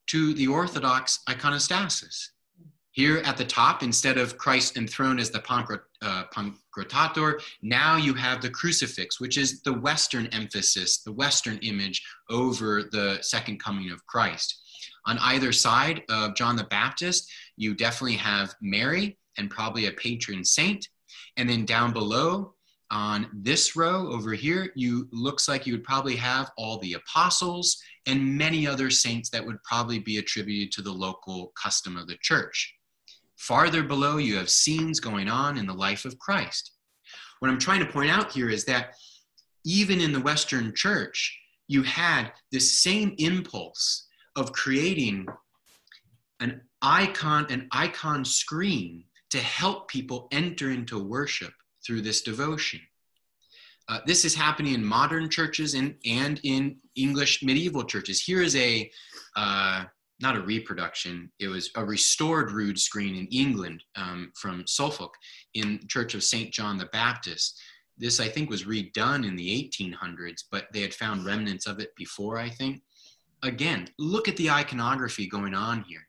to 0.09 0.35
the 0.35 0.47
Orthodox 0.47 1.21
iconostasis. 1.29 2.29
Here 2.91 3.19
at 3.25 3.39
the 3.39 3.45
top, 3.45 3.83
instead 3.83 4.19
of 4.19 4.37
Christ 4.37 4.77
enthroned 4.77 5.19
as 5.19 5.31
the 5.31 5.43
uh, 6.03 6.25
now 7.63 7.97
you 7.97 8.15
have 8.15 8.43
the 8.43 8.51
crucifix, 8.51 9.21
which 9.21 9.39
is 9.39 9.63
the 9.63 9.73
Western 9.73 10.27
emphasis, 10.27 10.99
the 10.99 11.13
Western 11.13 11.57
image 11.59 12.05
over 12.31 12.85
the 12.93 13.19
second 13.23 13.59
coming 13.59 13.91
of 13.91 14.07
Christ. 14.07 14.61
On 15.07 15.19
either 15.19 15.51
side 15.51 16.03
of 16.09 16.35
John 16.37 16.57
the 16.57 16.65
Baptist, 16.65 17.31
you 17.57 17.75
definitely 17.75 18.17
have 18.17 18.55
Mary, 18.61 19.19
and 19.39 19.51
probably 19.51 19.87
a 19.87 19.93
patron 19.93 20.45
saint. 20.45 20.89
And 21.37 21.49
then 21.49 21.65
down 21.65 21.93
below 21.93 22.55
on 22.91 23.29
this 23.33 23.77
row 23.77 24.09
over 24.13 24.33
here, 24.33 24.71
you 24.77 25.09
looks 25.11 25.49
like 25.49 25.67
you 25.67 25.73
would 25.73 25.85
probably 25.85 26.17
have 26.17 26.51
all 26.57 26.79
the 26.79 26.95
apostles 26.95 27.83
and 28.07 28.39
many 28.39 28.67
other 28.67 28.91
saints 28.91 29.31
that 29.31 29.45
would 29.45 29.63
probably 29.65 29.99
be 29.99 30.19
attributed 30.19 30.71
to 30.73 30.83
the 30.83 30.93
local 30.93 31.53
custom 31.61 31.97
of 31.97 32.07
the 32.07 32.17
church. 32.23 32.75
Farther 33.37 33.83
below, 33.83 34.19
you 34.19 34.37
have 34.37 34.49
scenes 34.49 35.01
going 35.01 35.29
on 35.29 35.59
in 35.59 35.67
the 35.67 35.75
life 35.75 36.05
of 36.05 36.19
Christ. 36.19 36.73
What 37.41 37.51
I'm 37.51 37.59
trying 37.59 37.81
to 37.81 37.93
point 37.93 38.11
out 38.11 38.33
here 38.33 38.49
is 38.49 38.65
that 38.67 38.95
even 39.65 40.01
in 40.01 40.13
the 40.13 40.21
Western 40.21 40.75
church, 40.75 41.39
you 41.69 41.83
had 41.83 42.33
this 42.53 42.81
same 42.81 43.15
impulse 43.19 44.07
of 44.37 44.53
creating 44.53 45.27
an 46.41 46.61
icon, 46.83 47.47
an 47.51 47.69
icon 47.73 48.25
screen 48.25 49.05
to 49.35 49.41
help 49.41 49.89
people 49.89 50.29
enter 50.31 50.71
into 50.71 50.97
worship 50.97 51.53
through 51.85 52.01
this 52.01 52.23
devotion. 52.23 52.79
Uh, 53.89 53.99
this 54.07 54.25
is 54.25 54.33
happening 54.33 54.75
in 54.75 54.85
modern 54.85 55.29
churches 55.29 55.75
and, 55.75 55.97
and 56.07 56.41
in 56.45 56.77
English 56.95 57.43
medieval 57.43 57.83
churches. 57.83 58.21
Here 58.21 58.43
is 58.43 58.55
a, 58.55 58.89
uh, 59.35 59.87
not 60.21 60.37
a 60.37 60.41
reproduction, 60.41 61.33
it 61.41 61.49
was 61.49 61.69
a 61.75 61.85
restored 61.85 62.53
rood 62.53 62.79
screen 62.79 63.17
in 63.17 63.27
England 63.27 63.83
um, 63.97 64.31
from 64.41 64.69
Suffolk 64.69 65.13
in 65.55 65.81
Church 65.89 66.15
of 66.15 66.23
St. 66.23 66.53
John 66.53 66.79
the 66.79 66.87
Baptist. 66.93 67.61
this, 67.99 68.21
I 68.21 68.29
think, 68.29 68.49
was 68.49 68.63
redone 68.63 69.27
in 69.27 69.35
the 69.35 69.69
1800s, 69.69 70.45
but 70.49 70.67
they 70.73 70.81
had 70.81 70.95
found 70.95 71.27
remnants 71.27 71.67
of 71.67 71.81
it 71.81 71.91
before, 71.97 72.39
I 72.39 72.51
think. 72.51 72.83
Again, 73.43 73.89
look 73.99 74.29
at 74.29 74.37
the 74.37 74.51
iconography 74.51 75.27
going 75.27 75.55
on 75.55 75.83
here. 75.89 76.07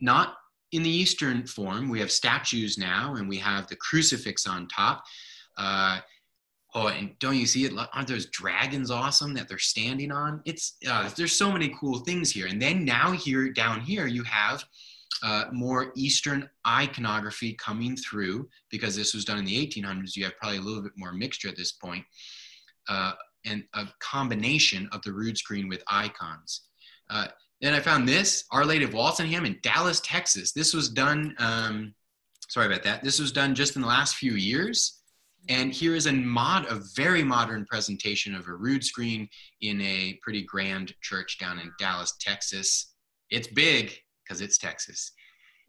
Not 0.00 0.34
in 0.72 0.82
the 0.82 0.90
Eastern 0.90 1.46
form, 1.46 1.88
we 1.88 2.00
have 2.00 2.10
statues 2.10 2.76
now 2.78 3.14
and 3.14 3.28
we 3.28 3.38
have 3.38 3.66
the 3.68 3.76
crucifix 3.76 4.46
on 4.46 4.66
top. 4.68 5.04
Uh, 5.56 6.00
oh, 6.74 6.88
and 6.88 7.18
don't 7.18 7.36
you 7.36 7.46
see 7.46 7.64
it? 7.64 7.72
Aren't 7.92 8.08
those 8.08 8.26
dragons 8.26 8.90
awesome 8.90 9.32
that 9.34 9.48
they're 9.48 9.58
standing 9.58 10.10
on? 10.10 10.42
It's 10.44 10.76
uh, 10.88 11.08
there's 11.16 11.32
so 11.32 11.52
many 11.52 11.74
cool 11.80 12.00
things 12.00 12.30
here. 12.30 12.46
And 12.46 12.60
then 12.60 12.84
now 12.84 13.12
here 13.12 13.50
down 13.50 13.80
here 13.80 14.06
you 14.06 14.22
have 14.24 14.64
uh, 15.22 15.44
more 15.52 15.92
Eastern 15.96 16.48
iconography 16.66 17.54
coming 17.54 17.96
through 17.96 18.48
because 18.70 18.94
this 18.94 19.14
was 19.14 19.24
done 19.24 19.38
in 19.38 19.44
the 19.44 19.66
1800s. 19.66 20.16
You 20.16 20.24
have 20.24 20.36
probably 20.36 20.58
a 20.58 20.62
little 20.62 20.82
bit 20.82 20.92
more 20.96 21.12
mixture 21.12 21.48
at 21.48 21.56
this 21.56 21.72
point, 21.72 22.04
uh, 22.88 23.12
and 23.44 23.64
a 23.74 23.86
combination 24.00 24.88
of 24.92 25.00
the 25.02 25.12
rood 25.12 25.38
screen 25.38 25.68
with 25.68 25.82
icons. 25.88 26.62
Then 27.60 27.74
I 27.74 27.80
found 27.80 28.08
this 28.08 28.44
Our 28.50 28.64
Lady 28.64 28.84
of 28.84 28.92
Walsingham 28.92 29.46
in 29.46 29.58
Dallas, 29.62 30.00
Texas. 30.00 30.52
This 30.52 30.74
was 30.74 30.88
done. 30.88 31.34
Um, 31.38 31.94
sorry 32.48 32.66
about 32.66 32.82
that. 32.84 33.02
This 33.02 33.18
was 33.18 33.32
done 33.32 33.54
just 33.54 33.76
in 33.76 33.82
the 33.82 33.88
last 33.88 34.16
few 34.16 34.32
years. 34.32 35.00
And 35.48 35.72
here 35.72 35.94
is 35.94 36.06
a 36.06 36.12
mod, 36.12 36.66
a 36.66 36.80
very 36.96 37.22
modern 37.22 37.64
presentation 37.66 38.34
of 38.34 38.48
a 38.48 38.54
rood 38.54 38.82
screen 38.82 39.28
in 39.60 39.80
a 39.80 40.18
pretty 40.22 40.42
grand 40.42 40.92
church 41.00 41.38
down 41.38 41.58
in 41.60 41.72
Dallas, 41.78 42.14
Texas. 42.20 42.94
It's 43.30 43.46
big 43.46 43.92
because 44.24 44.40
it's 44.40 44.58
Texas. 44.58 45.12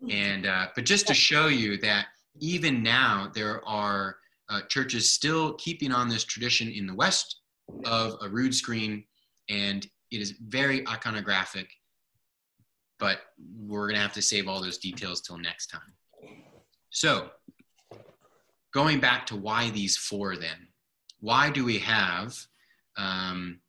And 0.10 0.46
uh, 0.46 0.68
but 0.76 0.86
just 0.86 1.08
to 1.08 1.14
show 1.14 1.48
you 1.48 1.78
that 1.78 2.08
even 2.40 2.84
now 2.84 3.32
there 3.34 3.68
are 3.68 4.18
uh, 4.50 4.62
churches 4.70 5.10
still 5.10 5.54
keeping 5.56 5.92
on 5.92 6.08
this 6.08 6.24
tradition 6.24 6.70
in 6.70 6.88
the 6.88 6.94
West 6.94 7.42
of 7.86 8.16
a 8.22 8.30
rood 8.30 8.54
screen, 8.54 9.04
and 9.50 9.88
it 10.12 10.22
is 10.22 10.32
very 10.48 10.84
iconographic. 10.86 11.68
But 13.00 13.20
we're 13.60 13.88
gonna 13.88 14.02
have 14.02 14.14
to 14.14 14.22
save 14.22 14.48
all 14.48 14.62
those 14.62 14.78
details 14.78 15.22
till 15.22 15.38
next 15.38 15.68
time. 15.68 15.94
So 16.90 17.30
going 18.74 19.00
back 19.00 19.26
to 19.28 19.36
why 19.36 19.70
these 19.70 19.98
four 19.98 20.36
then, 20.36 20.68
why 21.20 21.50
do 21.50 21.66
we 21.66 21.80
have 21.80 22.36
um, 22.98 23.60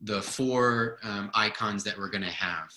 the 0.00 0.22
four 0.22 0.98
um, 1.02 1.30
icons 1.34 1.84
that 1.84 1.96
we're 1.96 2.10
going 2.10 2.22
to 2.24 2.30
have? 2.30 2.68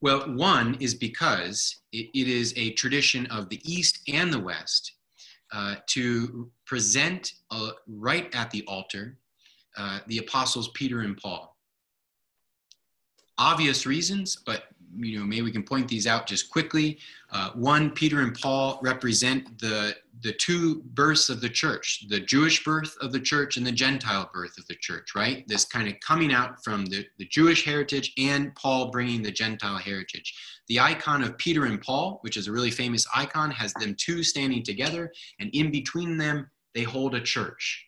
Well, 0.00 0.20
one 0.34 0.76
is 0.80 0.94
because 0.94 1.80
it, 1.92 2.10
it 2.14 2.28
is 2.28 2.52
a 2.56 2.72
tradition 2.72 3.26
of 3.26 3.48
the 3.48 3.60
East 3.64 4.00
and 4.08 4.32
the 4.32 4.38
West 4.38 4.92
uh, 5.52 5.76
to 5.88 6.50
present 6.66 7.32
uh, 7.50 7.70
right 7.88 8.32
at 8.34 8.50
the 8.50 8.62
altar 8.66 9.16
uh, 9.78 10.00
the 10.06 10.18
apostles 10.18 10.68
Peter 10.74 11.00
and 11.00 11.16
Paul. 11.16 11.55
Obvious 13.38 13.86
reasons, 13.86 14.36
but 14.36 14.64
you 14.98 15.18
know, 15.18 15.24
maybe 15.24 15.42
we 15.42 15.52
can 15.52 15.62
point 15.62 15.88
these 15.88 16.06
out 16.06 16.26
just 16.26 16.50
quickly. 16.50 16.98
Uh, 17.30 17.50
one, 17.50 17.90
Peter 17.90 18.20
and 18.20 18.38
Paul 18.38 18.78
represent 18.82 19.58
the, 19.58 19.94
the 20.22 20.32
two 20.32 20.82
births 20.94 21.28
of 21.28 21.40
the 21.40 21.48
church, 21.48 22.06
the 22.08 22.20
Jewish 22.20 22.64
birth 22.64 22.96
of 23.00 23.12
the 23.12 23.20
church 23.20 23.56
and 23.56 23.66
the 23.66 23.72
Gentile 23.72 24.30
birth 24.32 24.56
of 24.58 24.66
the 24.68 24.76
church, 24.76 25.14
right? 25.14 25.46
This 25.48 25.64
kind 25.64 25.88
of 25.88 25.94
coming 26.00 26.32
out 26.32 26.62
from 26.64 26.86
the, 26.86 27.06
the 27.18 27.26
Jewish 27.26 27.64
heritage 27.64 28.12
and 28.18 28.54
Paul 28.54 28.90
bringing 28.90 29.22
the 29.22 29.30
Gentile 29.30 29.76
heritage. 29.76 30.34
The 30.68 30.80
icon 30.80 31.22
of 31.22 31.36
Peter 31.38 31.66
and 31.66 31.80
Paul, 31.80 32.18
which 32.22 32.36
is 32.36 32.48
a 32.48 32.52
really 32.52 32.70
famous 32.70 33.06
icon, 33.14 33.50
has 33.50 33.72
them 33.74 33.94
two 33.98 34.22
standing 34.22 34.62
together, 34.62 35.12
and 35.40 35.50
in 35.52 35.70
between 35.70 36.16
them, 36.16 36.50
they 36.74 36.82
hold 36.82 37.14
a 37.14 37.20
church. 37.20 37.86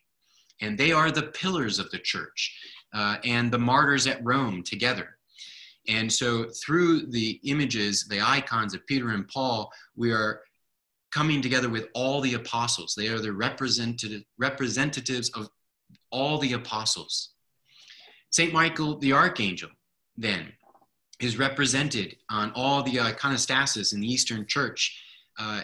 And 0.61 0.77
they 0.77 0.91
are 0.91 1.11
the 1.11 1.23
pillars 1.23 1.79
of 1.79 1.89
the 1.91 1.99
church 1.99 2.57
uh, 2.93 3.17
and 3.23 3.51
the 3.51 3.59
martyrs 3.59 4.07
at 4.07 4.23
Rome 4.23 4.63
together. 4.63 5.18
And 5.89 6.11
so 6.11 6.45
through 6.63 7.07
the 7.07 7.39
images, 7.43 8.05
the 8.07 8.21
icons 8.21 8.75
of 8.75 8.85
Peter 8.85 9.09
and 9.09 9.27
Paul, 9.27 9.71
we 9.95 10.11
are 10.11 10.41
coming 11.11 11.41
together 11.41 11.67
with 11.67 11.87
all 11.95 12.21
the 12.21 12.35
apostles. 12.35 12.93
They 12.95 13.07
are 13.07 13.17
the 13.17 13.33
representative, 13.33 14.21
representatives 14.37 15.29
of 15.31 15.49
all 16.11 16.37
the 16.37 16.53
apostles. 16.53 17.31
St. 18.29 18.53
Michael 18.53 18.99
the 18.99 19.13
Archangel, 19.13 19.69
then, 20.15 20.53
is 21.19 21.39
represented 21.39 22.15
on 22.29 22.51
all 22.53 22.83
the 22.83 22.97
iconostasis 22.97 23.91
in 23.91 23.99
the 23.99 24.07
Eastern 24.07 24.45
Church 24.45 25.03
uh, 25.39 25.61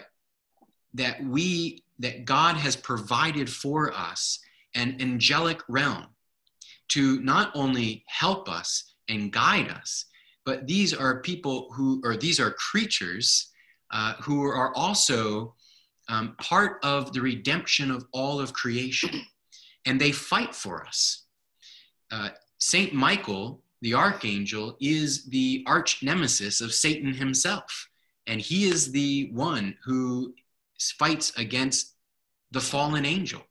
that 0.94 1.22
we, 1.24 1.84
that 2.00 2.24
God 2.24 2.56
has 2.56 2.74
provided 2.74 3.48
for 3.48 3.92
us 3.92 4.40
an 4.74 4.96
angelic 5.00 5.60
realm 5.68 6.06
to 6.88 7.20
not 7.20 7.52
only 7.54 8.04
help 8.08 8.48
us 8.48 8.94
and 9.08 9.32
guide 9.32 9.68
us, 9.68 10.06
but 10.46 10.66
these 10.66 10.94
are 10.94 11.20
people 11.20 11.68
who, 11.74 12.00
or 12.04 12.16
these 12.16 12.38
are 12.38 12.52
creatures 12.52 13.50
uh, 13.90 14.14
who 14.22 14.44
are 14.44 14.74
also 14.74 15.54
um, 16.08 16.36
part 16.38 16.78
of 16.84 17.12
the 17.12 17.20
redemption 17.20 17.90
of 17.90 18.06
all 18.12 18.40
of 18.40 18.52
creation. 18.52 19.10
And 19.84 20.00
they 20.00 20.12
fight 20.12 20.54
for 20.54 20.86
us. 20.86 21.24
Uh, 22.12 22.30
Saint 22.58 22.94
Michael, 22.94 23.60
the 23.82 23.94
archangel, 23.94 24.76
is 24.80 25.26
the 25.26 25.64
arch 25.66 26.02
nemesis 26.02 26.60
of 26.60 26.72
Satan 26.72 27.12
himself. 27.12 27.88
And 28.28 28.40
he 28.40 28.64
is 28.66 28.92
the 28.92 29.30
one 29.32 29.76
who 29.84 30.32
fights 30.98 31.32
against 31.36 31.94
the 32.52 32.60
fallen 32.60 33.04
angel. 33.04 33.42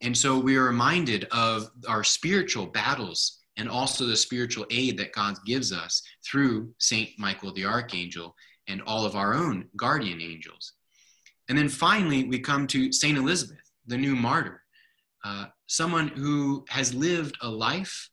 And 0.00 0.16
so 0.16 0.38
we 0.38 0.56
are 0.56 0.64
reminded 0.64 1.26
of 1.32 1.70
our 1.88 2.04
spiritual 2.04 2.66
battles 2.66 3.41
and 3.56 3.68
also 3.68 4.06
the 4.06 4.16
spiritual 4.16 4.66
aid 4.70 4.96
that 4.98 5.12
God 5.12 5.36
gives 5.44 5.72
us 5.72 6.02
through 6.24 6.72
Saint 6.78 7.10
Michael 7.18 7.52
the 7.52 7.64
Archangel 7.64 8.34
and 8.68 8.82
all 8.82 9.04
of 9.04 9.16
our 9.16 9.34
own 9.34 9.68
guardian 9.76 10.20
angels. 10.20 10.72
And 11.48 11.58
then 11.58 11.68
finally, 11.68 12.24
we 12.24 12.38
come 12.38 12.66
to 12.68 12.92
Saint 12.92 13.18
Elizabeth, 13.18 13.70
the 13.86 13.98
new 13.98 14.14
martyr, 14.14 14.62
uh, 15.24 15.46
someone 15.66 16.08
who 16.08 16.64
has 16.68 16.94
lived 16.94 17.36
a 17.42 17.48
life 17.48 18.08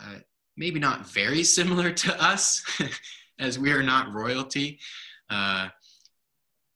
uh, 0.00 0.18
maybe 0.56 0.80
not 0.80 1.08
very 1.08 1.42
similar 1.44 1.92
to 1.92 2.22
us, 2.22 2.62
as 3.38 3.58
we 3.58 3.70
are 3.72 3.82
not 3.82 4.12
royalty, 4.12 4.78
uh, 5.30 5.68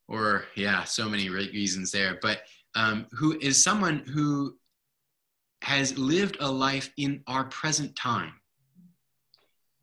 or 0.08 0.44
yeah, 0.54 0.84
so 0.84 1.08
many 1.08 1.28
reasons 1.28 1.90
there, 1.90 2.18
but 2.22 2.42
um, 2.74 3.06
who 3.12 3.38
is 3.40 3.62
someone 3.62 3.98
who 4.12 4.56
has 5.62 5.96
lived 5.96 6.36
a 6.40 6.50
life 6.50 6.90
in 6.96 7.22
our 7.28 7.44
present 7.44 7.94
time, 7.94 8.34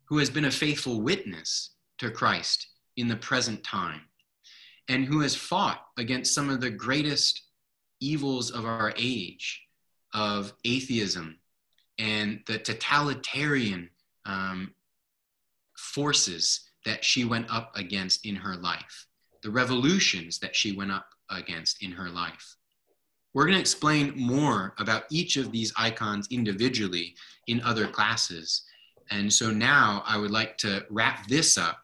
who 0.04 0.18
has 0.18 0.28
been 0.28 0.44
a 0.44 0.50
faithful 0.50 1.00
witness 1.00 1.70
to 1.98 2.10
Christ 2.10 2.66
in 2.98 3.08
the 3.08 3.16
present 3.16 3.64
time, 3.64 4.02
and 4.88 5.06
who 5.06 5.20
has 5.20 5.34
fought 5.34 5.80
against 5.96 6.34
some 6.34 6.50
of 6.50 6.60
the 6.60 6.70
greatest 6.70 7.42
evils 7.98 8.50
of 8.50 8.66
our 8.66 8.92
age 8.98 9.62
of 10.12 10.52
atheism 10.64 11.38
and 11.98 12.40
the 12.46 12.58
totalitarian 12.58 13.88
um, 14.26 14.74
forces 15.78 16.68
that 16.84 17.02
she 17.04 17.24
went 17.24 17.50
up 17.50 17.72
against 17.74 18.26
in 18.26 18.36
her 18.36 18.56
life, 18.56 19.06
the 19.42 19.50
revolutions 19.50 20.38
that 20.40 20.54
she 20.54 20.72
went 20.72 20.92
up 20.92 21.08
against 21.30 21.82
in 21.82 21.92
her 21.92 22.10
life. 22.10 22.56
We're 23.32 23.44
going 23.44 23.54
to 23.54 23.60
explain 23.60 24.12
more 24.16 24.74
about 24.78 25.04
each 25.10 25.36
of 25.36 25.52
these 25.52 25.72
icons 25.76 26.26
individually 26.30 27.14
in 27.46 27.60
other 27.62 27.86
classes. 27.86 28.62
And 29.10 29.32
so 29.32 29.50
now 29.50 30.02
I 30.06 30.18
would 30.18 30.30
like 30.30 30.56
to 30.58 30.84
wrap 30.90 31.26
this 31.26 31.56
up. 31.56 31.78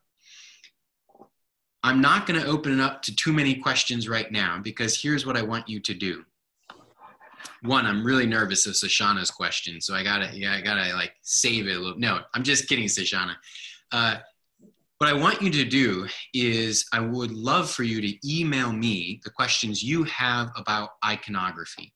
I'm 1.82 2.00
not 2.00 2.26
going 2.26 2.40
to 2.40 2.46
open 2.46 2.72
it 2.72 2.80
up 2.80 3.02
to 3.02 3.14
too 3.14 3.32
many 3.32 3.54
questions 3.54 4.09
right 4.09 4.30
now 4.32 4.59
because 4.62 5.00
here's 5.00 5.24
what 5.24 5.37
I 5.37 5.42
want 5.42 5.68
you 5.68 5.78
to 5.80 5.94
do. 5.94 6.24
One, 7.62 7.87
I'm 7.87 8.04
really 8.04 8.26
nervous 8.26 8.66
of 8.66 8.74
Sashana's 8.74 9.30
question, 9.30 9.80
so 9.80 9.94
I 9.94 10.02
gotta, 10.02 10.30
yeah, 10.35 10.54
I 10.54 10.61
gotta 10.61 10.92
like 10.94 11.12
save 11.22 11.68
it 11.68 11.76
a 11.76 11.78
little. 11.78 11.98
No, 11.98 12.20
I'm 12.35 12.42
just 12.42 12.68
kidding, 12.68 12.87
Sashana. 12.87 13.37
Uh, 13.92 14.16
what 14.98 15.11
I 15.11 15.12
want 15.12 15.42
you 15.42 15.50
to 15.50 15.64
do 15.64 16.06
is, 16.32 16.87
I 16.92 17.00
would 17.00 17.30
love 17.30 17.70
for 17.70 17.82
you 17.82 18.00
to 18.00 18.28
email 18.28 18.72
me 18.72 19.20
the 19.24 19.30
questions 19.30 19.82
you 19.82 20.04
have 20.04 20.50
about 20.56 20.90
iconography. 21.04 21.92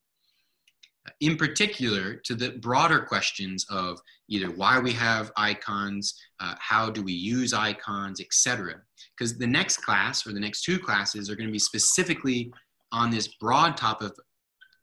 In 1.19 1.35
particular, 1.35 2.15
to 2.25 2.35
the 2.35 2.51
broader 2.51 2.99
questions 2.99 3.65
of 3.71 3.99
either 4.29 4.51
why 4.51 4.77
we 4.79 4.91
have 4.93 5.31
icons, 5.35 6.13
uh, 6.39 6.53
how 6.59 6.91
do 6.91 7.01
we 7.01 7.13
use 7.13 7.53
icons, 7.53 8.21
etc. 8.21 8.75
Because 9.17 9.35
the 9.35 9.47
next 9.47 9.77
class 9.77 10.27
or 10.27 10.31
the 10.31 10.39
next 10.39 10.63
two 10.63 10.77
classes 10.77 11.27
are 11.27 11.35
going 11.35 11.47
to 11.47 11.53
be 11.53 11.59
specifically 11.59 12.53
on 12.91 13.09
this 13.09 13.27
broad 13.39 13.77
topic, 13.77 14.11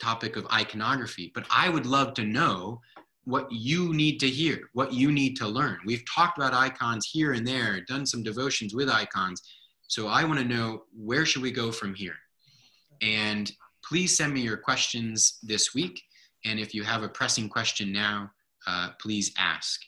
topic 0.00 0.34
of 0.34 0.46
iconography. 0.52 1.30
But 1.36 1.46
I 1.52 1.68
would 1.68 1.86
love 1.86 2.14
to 2.14 2.24
know 2.24 2.80
what 3.28 3.52
you 3.52 3.92
need 3.92 4.18
to 4.18 4.26
hear, 4.26 4.70
what 4.72 4.90
you 4.90 5.12
need 5.12 5.36
to 5.36 5.46
learn. 5.46 5.78
We've 5.84 6.04
talked 6.06 6.38
about 6.38 6.54
icons 6.54 7.10
here 7.12 7.32
and 7.34 7.46
there, 7.46 7.78
done 7.82 8.06
some 8.06 8.22
devotions 8.22 8.74
with 8.74 8.88
icons. 8.88 9.42
So 9.86 10.08
I 10.08 10.24
want 10.24 10.38
to 10.38 10.46
know 10.46 10.84
where 10.96 11.26
should 11.26 11.42
we 11.42 11.50
go 11.50 11.70
from 11.70 11.94
here? 11.94 12.16
And 13.02 13.52
please 13.84 14.16
send 14.16 14.32
me 14.32 14.40
your 14.40 14.56
questions 14.56 15.38
this 15.42 15.74
week. 15.74 16.00
And 16.46 16.58
if 16.58 16.72
you 16.72 16.82
have 16.84 17.02
a 17.02 17.08
pressing 17.08 17.50
question 17.50 17.92
now, 17.92 18.30
uh, 18.66 18.90
please 18.98 19.30
ask, 19.36 19.78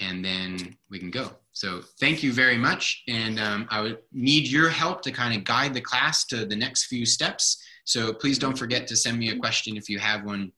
and 0.00 0.24
then 0.24 0.76
we 0.90 0.98
can 0.98 1.12
go. 1.12 1.30
So 1.52 1.82
thank 2.00 2.24
you 2.24 2.32
very 2.32 2.58
much. 2.58 3.04
And 3.06 3.38
um, 3.38 3.68
I 3.70 3.82
would 3.82 3.98
need 4.12 4.48
your 4.48 4.68
help 4.68 5.02
to 5.02 5.12
kind 5.12 5.36
of 5.36 5.44
guide 5.44 5.74
the 5.74 5.80
class 5.80 6.24
to 6.26 6.44
the 6.44 6.56
next 6.56 6.86
few 6.86 7.06
steps. 7.06 7.62
So 7.84 8.12
please 8.12 8.38
don't 8.38 8.58
forget 8.58 8.88
to 8.88 8.96
send 8.96 9.16
me 9.16 9.30
a 9.30 9.38
question 9.38 9.76
if 9.76 9.88
you 9.88 10.00
have 10.00 10.24
one 10.24 10.50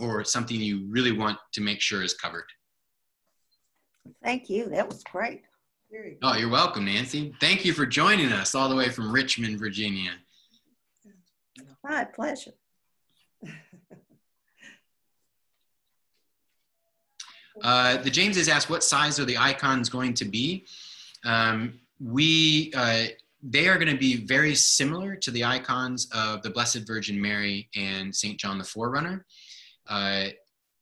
or 0.00 0.24
something 0.24 0.60
you 0.60 0.86
really 0.88 1.12
want 1.12 1.38
to 1.52 1.60
make 1.60 1.80
sure 1.80 2.02
is 2.02 2.14
covered. 2.14 2.44
Thank 4.22 4.48
you. 4.50 4.68
That 4.68 4.88
was 4.88 5.02
great. 5.04 5.42
Oh, 6.22 6.36
you're 6.36 6.48
welcome, 6.48 6.84
Nancy. 6.84 7.34
Thank 7.40 7.64
you 7.64 7.72
for 7.72 7.84
joining 7.84 8.32
us 8.32 8.54
all 8.54 8.68
the 8.68 8.76
way 8.76 8.90
from 8.90 9.12
Richmond, 9.12 9.58
Virginia. 9.58 10.12
My 11.82 12.04
pleasure. 12.04 12.52
Uh, 17.62 17.98
the 17.98 18.08
Jameses 18.08 18.48
asked, 18.48 18.70
what 18.70 18.82
size 18.82 19.20
are 19.20 19.26
the 19.26 19.36
icons 19.36 19.90
going 19.90 20.14
to 20.14 20.24
be? 20.24 20.64
Um, 21.26 21.80
we, 21.98 22.72
uh, 22.74 23.06
they 23.42 23.68
are 23.68 23.76
going 23.76 23.92
to 23.92 23.98
be 23.98 24.24
very 24.24 24.54
similar 24.54 25.14
to 25.16 25.30
the 25.30 25.44
icons 25.44 26.08
of 26.14 26.42
the 26.42 26.48
Blessed 26.50 26.86
Virgin 26.86 27.20
Mary 27.20 27.68
and 27.76 28.14
St. 28.14 28.38
John 28.38 28.56
the 28.56 28.64
Forerunner. 28.64 29.26
Uh, 29.90 30.28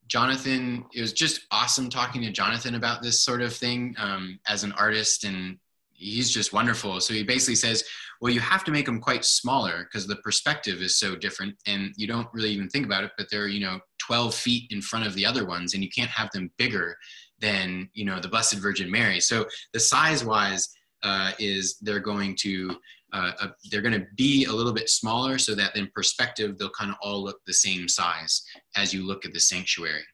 Jonathan, 0.06 0.84
it 0.94 1.00
was 1.00 1.12
just 1.12 1.42
awesome 1.50 1.90
talking 1.90 2.22
to 2.22 2.30
Jonathan 2.30 2.76
about 2.76 3.02
this 3.02 3.20
sort 3.20 3.42
of 3.42 3.54
thing 3.54 3.94
um, 3.98 4.38
as 4.48 4.64
an 4.64 4.72
artist, 4.72 5.24
and 5.24 5.58
he's 5.92 6.30
just 6.30 6.52
wonderful. 6.52 7.00
So 7.00 7.12
he 7.12 7.24
basically 7.24 7.56
says, 7.56 7.84
well, 8.20 8.32
you 8.32 8.40
have 8.40 8.64
to 8.64 8.70
make 8.70 8.86
them 8.86 9.00
quite 9.00 9.24
smaller 9.24 9.84
because 9.84 10.06
the 10.06 10.16
perspective 10.16 10.80
is 10.80 10.98
so 10.98 11.16
different, 11.16 11.56
and 11.66 11.92
you 11.96 12.06
don't 12.06 12.28
really 12.32 12.50
even 12.50 12.68
think 12.68 12.86
about 12.86 13.04
it, 13.04 13.12
but 13.18 13.28
they're 13.30 13.48
you 13.48 13.60
know 13.60 13.80
12 13.98 14.34
feet 14.34 14.70
in 14.70 14.80
front 14.80 15.06
of 15.06 15.14
the 15.14 15.26
other 15.26 15.46
ones, 15.46 15.74
and 15.74 15.82
you 15.82 15.90
can't 15.90 16.10
have 16.10 16.30
them 16.32 16.50
bigger 16.56 16.96
than 17.40 17.88
you 17.92 18.04
know 18.04 18.20
the 18.20 18.28
Blessed 18.28 18.56
Virgin 18.58 18.90
Mary. 18.90 19.20
So 19.20 19.46
the 19.72 19.80
size 19.80 20.24
wise 20.24 20.68
uh, 21.02 21.32
is 21.38 21.78
they're 21.80 22.00
going 22.00 22.34
to 22.40 22.76
uh, 23.12 23.32
uh, 23.40 23.48
they're 23.70 23.82
going 23.82 23.98
to 23.98 24.06
be 24.16 24.44
a 24.44 24.52
little 24.52 24.72
bit 24.72 24.90
smaller 24.90 25.38
so 25.38 25.54
that 25.54 25.74
in 25.76 25.88
perspective 25.94 26.58
they'll 26.58 26.70
kind 26.70 26.90
of 26.90 26.96
all 27.00 27.22
look 27.22 27.40
the 27.46 27.52
same 27.52 27.88
size 27.88 28.42
as 28.76 28.92
you 28.92 29.06
look 29.06 29.24
at 29.24 29.32
the 29.32 29.40
sanctuary. 29.40 30.04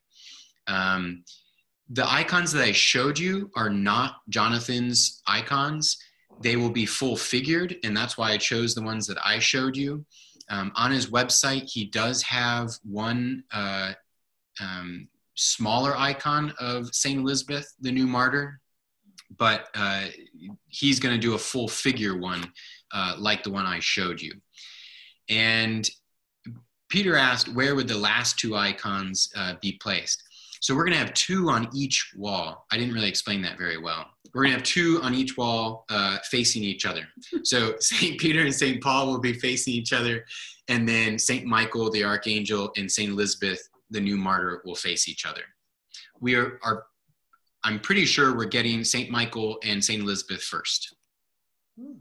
Um, 0.67 1.25
the 1.91 2.09
icons 2.11 2.53
that 2.53 2.63
I 2.63 2.73
showed 2.73 3.19
you 3.19 3.51
are 3.57 3.71
not 3.71 4.17
Jonathan's 4.29 5.23
icons. 5.27 5.99
They 6.41 6.57
will 6.57 6.71
be 6.71 6.87
full 6.87 7.17
figured, 7.17 7.77
and 7.85 7.97
that's 7.97 8.17
why 8.17 8.31
I 8.33 8.39
chose 8.39 8.75
the 8.75 8.83
ones 8.83 9.07
that 9.07 9.19
I 9.25 9.39
showed 9.39 9.77
you. 9.77 10.05
Um, 10.51 10.73
on 10.75 10.91
his 10.91 11.07
website, 11.11 11.71
he 11.71 11.87
does 11.87 12.23
have 12.23 12.71
one 12.85 13.45
uh, 13.53 13.93
um, 14.61 15.09
smaller 15.35 15.97
icon 15.97 16.55
of 16.59 16.95
St. 16.95 17.19
Elizabeth, 17.19 17.73
the 17.81 17.93
new 17.93 18.07
martyr, 18.07 18.61
but 19.37 19.69
uh, 19.75 20.07
he's 20.69 21.01
going 21.01 21.15
to 21.15 21.21
do 21.21 21.35
a 21.35 21.39
full 21.39 21.69
figure 21.69 22.17
one 22.17 22.51
uh, 22.93 23.17
like 23.19 23.43
the 23.43 23.51
one 23.51 23.67
I 23.67 23.81
showed 23.81 24.21
you. 24.21 24.33
And 25.29 25.89
Peter 26.89 27.17
asked, 27.17 27.49
where 27.49 27.75
would 27.75 27.89
the 27.89 27.99
last 27.99 28.39
two 28.39 28.57
icons 28.57 29.31
uh, 29.37 29.55
be 29.61 29.79
placed? 29.81 30.23
So 30.61 30.75
we're 30.75 30.85
going 30.85 30.95
to 30.95 31.05
have 31.05 31.13
two 31.13 31.51
on 31.51 31.69
each 31.75 32.13
wall. 32.17 32.67
I 32.73 32.79
didn't 32.79 32.95
really 32.95 33.09
explain 33.09 33.43
that 33.43 33.59
very 33.59 33.77
well. 33.77 34.07
We're 34.33 34.45
going 34.45 34.53
to 34.53 34.59
have 34.59 34.67
two 34.67 34.99
on 35.03 35.15
each 35.15 35.37
wall 35.37 35.85
uh, 35.91 36.19
facing 36.31 36.63
each 36.63 36.87
other. 36.87 37.07
So 37.43 37.75
St. 37.81 38.19
Peter 38.19 38.41
and 38.41 38.55
St. 38.55 38.83
Paul 38.83 39.09
will 39.09 39.21
be 39.21 39.35
facing 39.35 39.75
each 39.75 39.93
other, 39.93 40.25
and 40.69 40.89
then 40.89 41.19
St. 41.19 41.45
Michael, 41.45 41.91
the 41.91 42.05
archangel, 42.05 42.73
and 42.77 42.91
St. 42.91 43.11
Elizabeth, 43.11 43.69
the 43.91 44.01
new 44.01 44.17
martyr, 44.17 44.63
will 44.65 44.75
face 44.75 45.07
each 45.07 45.27
other. 45.27 45.43
We 46.21 46.35
are, 46.35 46.59
are 46.63 46.85
I'm 47.63 47.79
pretty 47.79 48.05
sure 48.07 48.35
we're 48.35 48.47
getting 48.47 48.85
St. 48.85 49.11
Michael 49.11 49.59
and 49.65 49.85
St. 49.85 50.03
Elizabeth 50.03 50.43
first. 50.43 50.95
Hmm. 51.79 51.99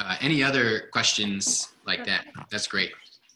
Uh, 0.00 0.16
any 0.22 0.42
other 0.42 0.88
questions 0.92 1.74
like 1.86 2.06
that? 2.06 2.26
That's 2.50 2.66
great. 2.66 2.92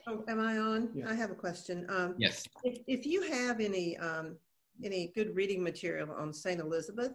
Oh, 0.07 0.25
am 0.29 0.41
I 0.41 0.57
on? 0.57 0.89
Yeah. 0.95 1.11
I 1.11 1.15
have 1.15 1.31
a 1.31 1.35
question. 1.35 1.87
Um, 1.91 2.15
yes. 2.19 2.47
If, 2.63 2.79
if, 2.87 3.07
you 3.07 3.23
have 3.23 3.61
any 3.61 3.97
um, 3.99 4.37
any 4.83 5.13
good 5.15 5.37
reading 5.37 5.63
material 5.63 6.11
on 6.11 6.33
Saint 6.33 6.61
Elizabeth, 6.61 7.13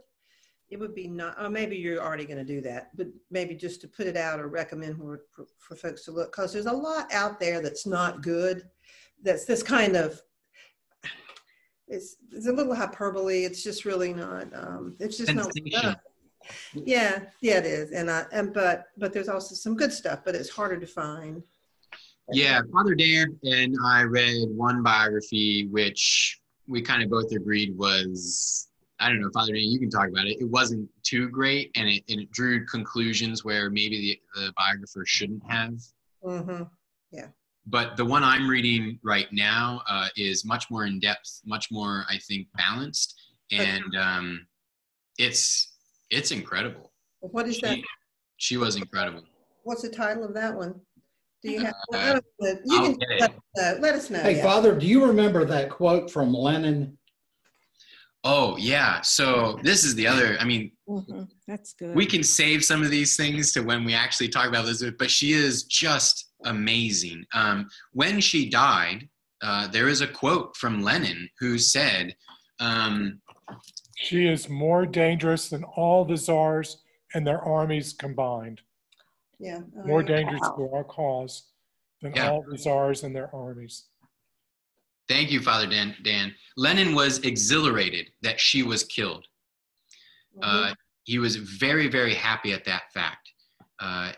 it 0.70 0.80
would 0.80 0.94
be 0.94 1.08
not. 1.08 1.36
Or 1.44 1.50
maybe 1.50 1.76
you're 1.78 2.02
already 2.02 2.26
going 2.26 2.38
to 2.38 2.44
do 2.44 2.62
that, 2.62 2.96
but 2.96 3.08
maybe 3.32 3.56
just 3.56 3.82
to 3.82 3.88
put 3.88 4.06
it 4.06 4.16
out 4.16 4.40
or 4.40 4.48
recommend 4.48 4.98
for, 4.98 5.22
for, 5.32 5.46
for 5.58 5.76
folks 5.76 6.06
to 6.06 6.12
look 6.12 6.32
because 6.32 6.54
there's 6.54 6.68
a 6.68 6.72
lot 6.72 7.12
out 7.12 7.40
there 7.40 7.60
that's 7.60 7.88
not 7.88 8.22
good. 8.22 8.70
That's 9.24 9.46
this 9.46 9.64
kind 9.64 9.96
of. 9.96 10.22
It's, 11.88 12.18
it's 12.32 12.46
a 12.46 12.52
little 12.52 12.76
hyperbole. 12.76 13.46
It's 13.46 13.64
just 13.64 13.84
really 13.84 14.14
not. 14.14 14.48
Um, 14.54 14.96
it's 15.00 15.18
just 15.18 15.34
not 15.34 15.52
yeah 16.74 17.24
yeah 17.42 17.58
it 17.58 17.66
is. 17.66 17.92
And 17.92 18.10
i 18.10 18.26
and 18.32 18.54
but 18.54 18.86
but 18.98 19.14
there's 19.14 19.30
also 19.30 19.56
some 19.56 19.76
good 19.76 19.92
stuff 19.92 20.22
but 20.26 20.36
it's 20.36 20.50
harder 20.50 20.80
to 20.80 20.88
find. 20.88 21.44
Yeah 22.32 22.62
father 22.72 22.96
dan 22.96 23.38
and 23.44 23.76
i 23.86 24.04
read 24.04 24.50
one 24.50 24.84
biography 24.84 25.68
which 25.72 26.40
we 26.68 26.82
kind 26.82 27.02
of 27.02 27.10
both 27.10 27.32
agreed 27.32 27.76
was 27.76 28.68
i 29.00 29.10
don't 29.10 29.20
know 29.20 29.32
father 29.34 29.54
dan 29.54 29.64
you 29.64 29.80
can 29.80 29.90
talk 29.90 30.08
about 30.10 30.28
it. 30.28 30.38
It 30.40 30.50
wasn't 30.50 30.88
too 31.04 31.30
great 31.30 31.72
and 31.76 31.90
it, 31.90 32.04
and 32.10 32.22
it 32.22 32.32
drew 32.32 32.66
conclusions 32.66 33.44
where 33.44 33.70
maybe 33.70 34.20
the, 34.36 34.42
the 34.42 34.54
biographer 34.58 35.04
shouldn't 35.06 35.44
have. 35.50 35.74
Mm-hmm. 36.24 36.64
yeah. 37.12 37.28
But 37.66 37.98
the 37.98 38.06
one 38.06 38.24
i'm 38.24 38.48
reading 38.48 39.00
right 39.04 39.28
now 39.32 39.82
uh, 39.88 40.08
is 40.16 40.46
much 40.46 40.70
more 40.70 40.86
in 40.86 41.00
depth 41.00 41.42
much 41.46 41.72
more 41.72 42.06
i 42.10 42.18
think 42.18 42.48
balanced. 42.56 43.16
And 43.52 43.96
um, 43.96 44.46
it's 45.18 45.74
it's 46.10 46.32
incredible. 46.32 46.92
What 47.22 47.48
is 47.48 47.56
she, 47.56 47.62
that? 47.62 47.80
She 48.38 48.58
was 48.58 48.76
incredible. 48.76 49.24
What's 49.64 49.82
the 49.82 49.90
title 49.90 50.24
of 50.24 50.34
that 50.34 50.56
one? 50.56 50.80
Do 51.44 51.52
you 51.52 51.60
have? 51.62 51.74
Uh, 51.94 52.20
you 52.66 52.80
can 52.82 52.98
let, 53.20 53.32
uh, 53.32 53.74
let, 53.80 53.96
us 53.96 54.10
know. 54.10 54.20
Hey, 54.20 54.38
yeah. 54.38 54.44
Father, 54.44 54.78
do 54.78 54.86
you 54.86 55.06
remember 55.06 55.46
that 55.46 55.70
quote 55.70 56.12
from 56.12 56.34
Lenin? 56.34 56.98
Oh 58.26 58.58
yeah. 58.58 59.00
So 59.02 59.58
this 59.64 59.86
is 59.86 59.96
the 59.96 60.06
other. 60.06 60.38
I 60.40 60.44
mean, 60.44 60.72
mm-hmm. 60.88 61.24
that's 61.48 61.74
good. 61.74 61.96
We 61.96 62.06
can 62.06 62.24
save 62.24 62.66
some 62.66 62.84
of 62.84 62.92
these 62.92 63.16
things 63.16 63.54
to 63.54 63.62
when 63.62 63.86
we 63.86 63.94
actually 63.94 64.28
talk 64.28 64.48
about 64.48 64.66
Elizabeth, 64.66 64.96
but 64.98 65.10
she 65.10 65.32
is 65.32 65.64
just 65.64 66.32
amazing. 66.44 67.24
Um, 67.34 67.70
when 67.94 68.20
she 68.20 68.50
died, 68.50 69.08
uh, 69.42 69.68
there 69.68 69.88
is 69.88 70.02
a 70.02 70.08
quote 70.08 70.58
from 70.58 70.82
Lenin 70.82 71.30
who 71.40 71.58
said, 71.58 72.14
um, 72.60 73.22
she 74.02 74.28
is 74.28 74.48
more 74.48 74.86
dangerous 74.86 75.50
than 75.50 75.66
all 75.76 76.06
the 76.06 76.16
czars 76.16 76.78
and 77.14 77.28
their 77.28 77.42
armies 77.42 77.92
combined. 77.92 78.62
Yeah. 79.40 79.60
More 79.86 80.04
dangerous 80.04 80.40
wow. 80.42 80.56
to 80.56 80.74
our 80.74 80.84
cause 80.86 81.50
than 82.02 82.14
yeah. 82.16 82.30
all 82.30 82.46
the 82.50 82.58
czars 82.58 83.04
and 83.04 83.14
their 83.14 83.34
armies. 83.36 83.88
Thank 85.10 85.32
you, 85.32 85.42
Father 85.42 85.68
Dan. 85.68 85.96
Dan. 86.04 86.34
Lenin 86.56 86.96
was 86.96 87.20
exhilarated 87.20 88.10
that 88.22 88.40
she 88.40 88.64
was 88.64 88.86
killed. 88.86 89.26
Mm-hmm. 90.38 90.72
Uh, 90.72 90.74
he 91.04 91.20
was 91.20 91.36
very, 91.36 91.90
very 91.90 92.14
happy 92.14 92.54
at 92.54 92.64
that 92.64 92.84
fact. 92.94 93.30
Uh, 93.82 94.14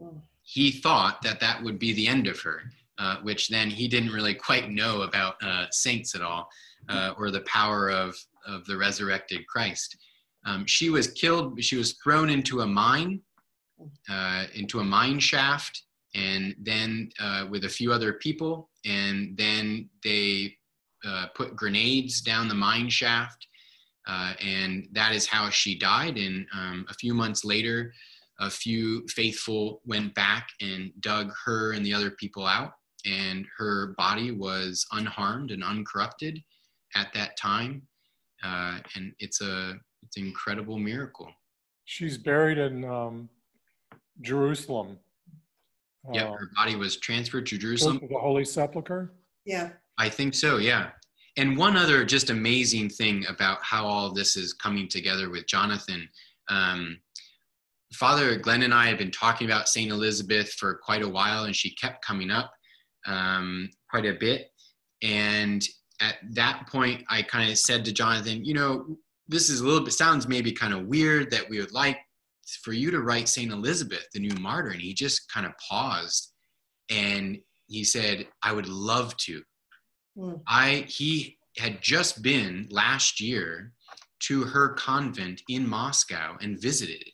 mm. 0.00 0.20
He 0.42 0.70
thought 0.70 1.20
that 1.22 1.40
that 1.40 1.60
would 1.60 1.80
be 1.80 1.92
the 1.94 2.06
end 2.06 2.28
of 2.28 2.38
her, 2.42 2.60
uh, 2.98 3.16
which 3.22 3.48
then 3.48 3.70
he 3.70 3.88
didn't 3.88 4.12
really 4.12 4.34
quite 4.34 4.70
know 4.70 5.02
about 5.02 5.34
uh, 5.42 5.66
saints 5.72 6.14
at 6.14 6.22
all, 6.22 6.48
uh, 6.88 7.14
or 7.18 7.32
the 7.32 7.40
power 7.40 7.90
of 7.90 8.14
of 8.46 8.64
the 8.66 8.76
resurrected 8.76 9.46
Christ. 9.46 9.96
Um, 10.44 10.64
she 10.66 10.90
was 10.90 11.08
killed, 11.08 11.62
she 11.62 11.76
was 11.76 11.96
thrown 12.02 12.30
into 12.30 12.60
a 12.60 12.66
mine, 12.66 13.20
uh, 14.08 14.44
into 14.54 14.78
a 14.78 14.84
mine 14.84 15.18
shaft, 15.18 15.82
and 16.14 16.54
then 16.60 17.10
uh, 17.20 17.46
with 17.50 17.64
a 17.64 17.68
few 17.68 17.92
other 17.92 18.14
people, 18.14 18.70
and 18.84 19.36
then 19.36 19.90
they 20.02 20.56
uh, 21.04 21.26
put 21.34 21.56
grenades 21.56 22.20
down 22.20 22.48
the 22.48 22.54
mine 22.54 22.88
shaft, 22.88 23.46
uh, 24.06 24.34
and 24.40 24.88
that 24.92 25.14
is 25.14 25.26
how 25.26 25.50
she 25.50 25.78
died. 25.78 26.16
And 26.16 26.46
um, 26.54 26.86
a 26.88 26.94
few 26.94 27.12
months 27.12 27.44
later, 27.44 27.92
a 28.38 28.48
few 28.48 29.06
faithful 29.08 29.80
went 29.84 30.14
back 30.14 30.48
and 30.60 30.92
dug 31.00 31.32
her 31.44 31.72
and 31.72 31.84
the 31.84 31.92
other 31.92 32.12
people 32.12 32.46
out, 32.46 32.72
and 33.04 33.46
her 33.58 33.94
body 33.98 34.30
was 34.30 34.86
unharmed 34.92 35.50
and 35.50 35.64
uncorrupted 35.64 36.40
at 36.94 37.12
that 37.14 37.36
time 37.36 37.82
uh, 38.46 38.78
and 38.94 39.12
it's 39.18 39.40
a 39.40 39.74
it's 40.02 40.16
an 40.16 40.26
incredible 40.26 40.78
miracle. 40.78 41.28
She's 41.84 42.18
buried 42.18 42.58
in 42.58 42.84
um, 42.84 43.28
Jerusalem. 44.20 44.98
Yeah, 46.12 46.28
uh, 46.28 46.32
her 46.32 46.50
body 46.54 46.76
was 46.76 46.96
transferred 46.96 47.46
to 47.46 47.58
Jerusalem. 47.58 47.98
To 48.00 48.06
the 48.06 48.18
Holy 48.18 48.44
Sepulchre. 48.44 49.12
Yeah, 49.44 49.70
I 49.98 50.08
think 50.08 50.34
so. 50.34 50.58
Yeah, 50.58 50.90
and 51.36 51.56
one 51.56 51.76
other 51.76 52.04
just 52.04 52.30
amazing 52.30 52.90
thing 52.90 53.24
about 53.28 53.58
how 53.62 53.84
all 53.84 54.12
this 54.12 54.36
is 54.36 54.52
coming 54.52 54.88
together 54.88 55.30
with 55.30 55.46
Jonathan. 55.46 56.08
Um, 56.48 56.98
Father 57.94 58.36
Glenn 58.36 58.62
and 58.62 58.74
I 58.74 58.88
have 58.88 58.98
been 58.98 59.10
talking 59.10 59.46
about 59.46 59.68
St. 59.68 59.90
Elizabeth 59.90 60.52
for 60.52 60.74
quite 60.74 61.02
a 61.02 61.08
while, 61.08 61.44
and 61.44 61.54
she 61.54 61.74
kept 61.74 62.04
coming 62.04 62.30
up 62.30 62.52
um, 63.06 63.70
quite 63.88 64.06
a 64.06 64.14
bit. 64.14 64.50
And 65.02 65.66
at 66.00 66.16
that 66.32 66.66
point, 66.68 67.04
I 67.08 67.22
kind 67.22 67.50
of 67.50 67.58
said 67.58 67.84
to 67.84 67.92
Jonathan, 67.92 68.44
you 68.44 68.54
know, 68.54 68.98
this 69.28 69.50
is 69.50 69.60
a 69.60 69.64
little 69.64 69.84
bit, 69.84 69.92
sounds 69.92 70.28
maybe 70.28 70.52
kind 70.52 70.72
of 70.72 70.86
weird 70.86 71.30
that 71.30 71.48
we 71.48 71.58
would 71.58 71.72
like 71.72 71.98
for 72.62 72.72
you 72.72 72.90
to 72.90 73.00
write 73.00 73.28
St. 73.28 73.50
Elizabeth, 73.50 74.06
the 74.12 74.20
new 74.20 74.34
martyr. 74.40 74.70
And 74.70 74.80
he 74.80 74.94
just 74.94 75.30
kind 75.32 75.46
of 75.46 75.52
paused 75.58 76.32
and 76.90 77.38
he 77.66 77.82
said, 77.82 78.28
I 78.42 78.52
would 78.52 78.68
love 78.68 79.16
to. 79.18 79.42
Mm. 80.16 80.40
I, 80.46 80.84
he 80.88 81.38
had 81.58 81.82
just 81.82 82.22
been 82.22 82.68
last 82.70 83.20
year 83.20 83.72
to 84.20 84.42
her 84.44 84.70
convent 84.70 85.42
in 85.48 85.68
Moscow 85.68 86.36
and 86.40 86.60
visited 86.60 87.00
it. 87.00 87.12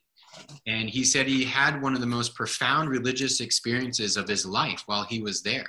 And 0.66 0.88
he 0.88 1.04
said 1.04 1.26
he 1.26 1.44
had 1.44 1.82
one 1.82 1.94
of 1.94 2.00
the 2.00 2.06
most 2.06 2.34
profound 2.34 2.88
religious 2.88 3.40
experiences 3.40 4.16
of 4.16 4.28
his 4.28 4.46
life 4.46 4.82
while 4.86 5.04
he 5.04 5.20
was 5.20 5.42
there. 5.42 5.68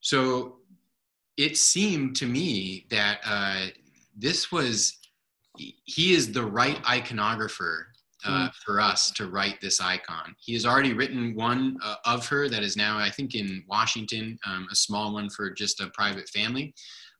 So 0.00 0.58
it 1.36 1.56
seemed 1.56 2.16
to 2.16 2.26
me 2.26 2.86
that 2.90 3.20
uh, 3.24 3.66
this 4.16 4.52
was, 4.52 4.98
he 5.56 6.14
is 6.14 6.32
the 6.32 6.44
right 6.44 6.82
iconographer 6.84 7.84
uh, 8.24 8.48
for 8.64 8.80
us 8.80 9.10
to 9.10 9.28
write 9.28 9.60
this 9.60 9.80
icon. 9.80 10.34
He 10.38 10.52
has 10.52 10.64
already 10.64 10.92
written 10.92 11.34
one 11.34 11.76
uh, 11.82 11.96
of 12.06 12.26
her 12.28 12.48
that 12.48 12.62
is 12.62 12.76
now, 12.76 12.98
I 12.98 13.10
think, 13.10 13.34
in 13.34 13.64
Washington, 13.68 14.38
um, 14.46 14.68
a 14.70 14.76
small 14.76 15.12
one 15.12 15.28
for 15.28 15.50
just 15.50 15.80
a 15.80 15.88
private 15.88 16.28
family. 16.28 16.74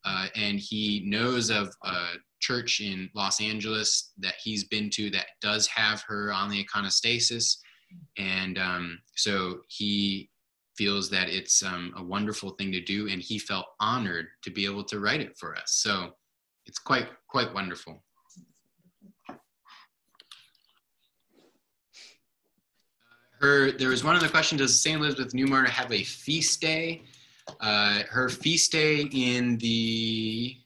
Uh, 0.04 0.26
and 0.36 0.58
he 0.58 1.02
knows 1.04 1.50
of 1.50 1.74
a 1.84 2.06
church 2.40 2.80
in 2.80 3.08
Los 3.14 3.40
Angeles 3.40 4.12
that 4.18 4.34
he's 4.42 4.64
been 4.64 4.90
to 4.90 5.10
that 5.10 5.26
does 5.40 5.66
have 5.68 6.02
her 6.06 6.32
on 6.32 6.50
the 6.50 6.64
iconostasis. 6.64 7.56
And 8.16 8.58
um, 8.58 8.98
so 9.16 9.60
he 9.68 10.30
feels 10.77 11.11
that 11.11 11.29
it's 11.29 11.62
um, 11.62 11.93
a 11.97 12.03
wonderful 12.03 12.51
thing 12.51 12.73
to 12.73 12.81
do, 12.81 13.09
and 13.09 13.20
he 13.23 13.39
felt 13.39 13.66
honored 13.81 14.27
to 14.43 14.51
be 14.51 14.64
able 14.64 14.85
to 14.85 15.01
write 15.01 15.20
it 15.20 15.37
for 15.39 15.55
us. 15.57 15.75
So 15.75 16.12
it's 16.66 16.79
quite 16.79 17.09
quite 17.29 17.53
wonderful. 17.53 18.03
Her, 23.41 23.73
there 23.73 23.89
was 23.89 24.05
one 24.05 24.16
other 24.16 24.29
question: 24.29 24.59
Does 24.59 24.79
Saint 24.79 25.01
Elizabeth 25.01 25.33
Newmartyr 25.33 25.68
have 25.68 25.93
a 25.93 26.05
feast 26.05 26.61
day? 26.61 27.03
Uh, 27.61 28.03
her 28.09 28.29
feast 28.29 28.70
day 28.70 29.09
in 29.12 29.59
the 29.59 30.57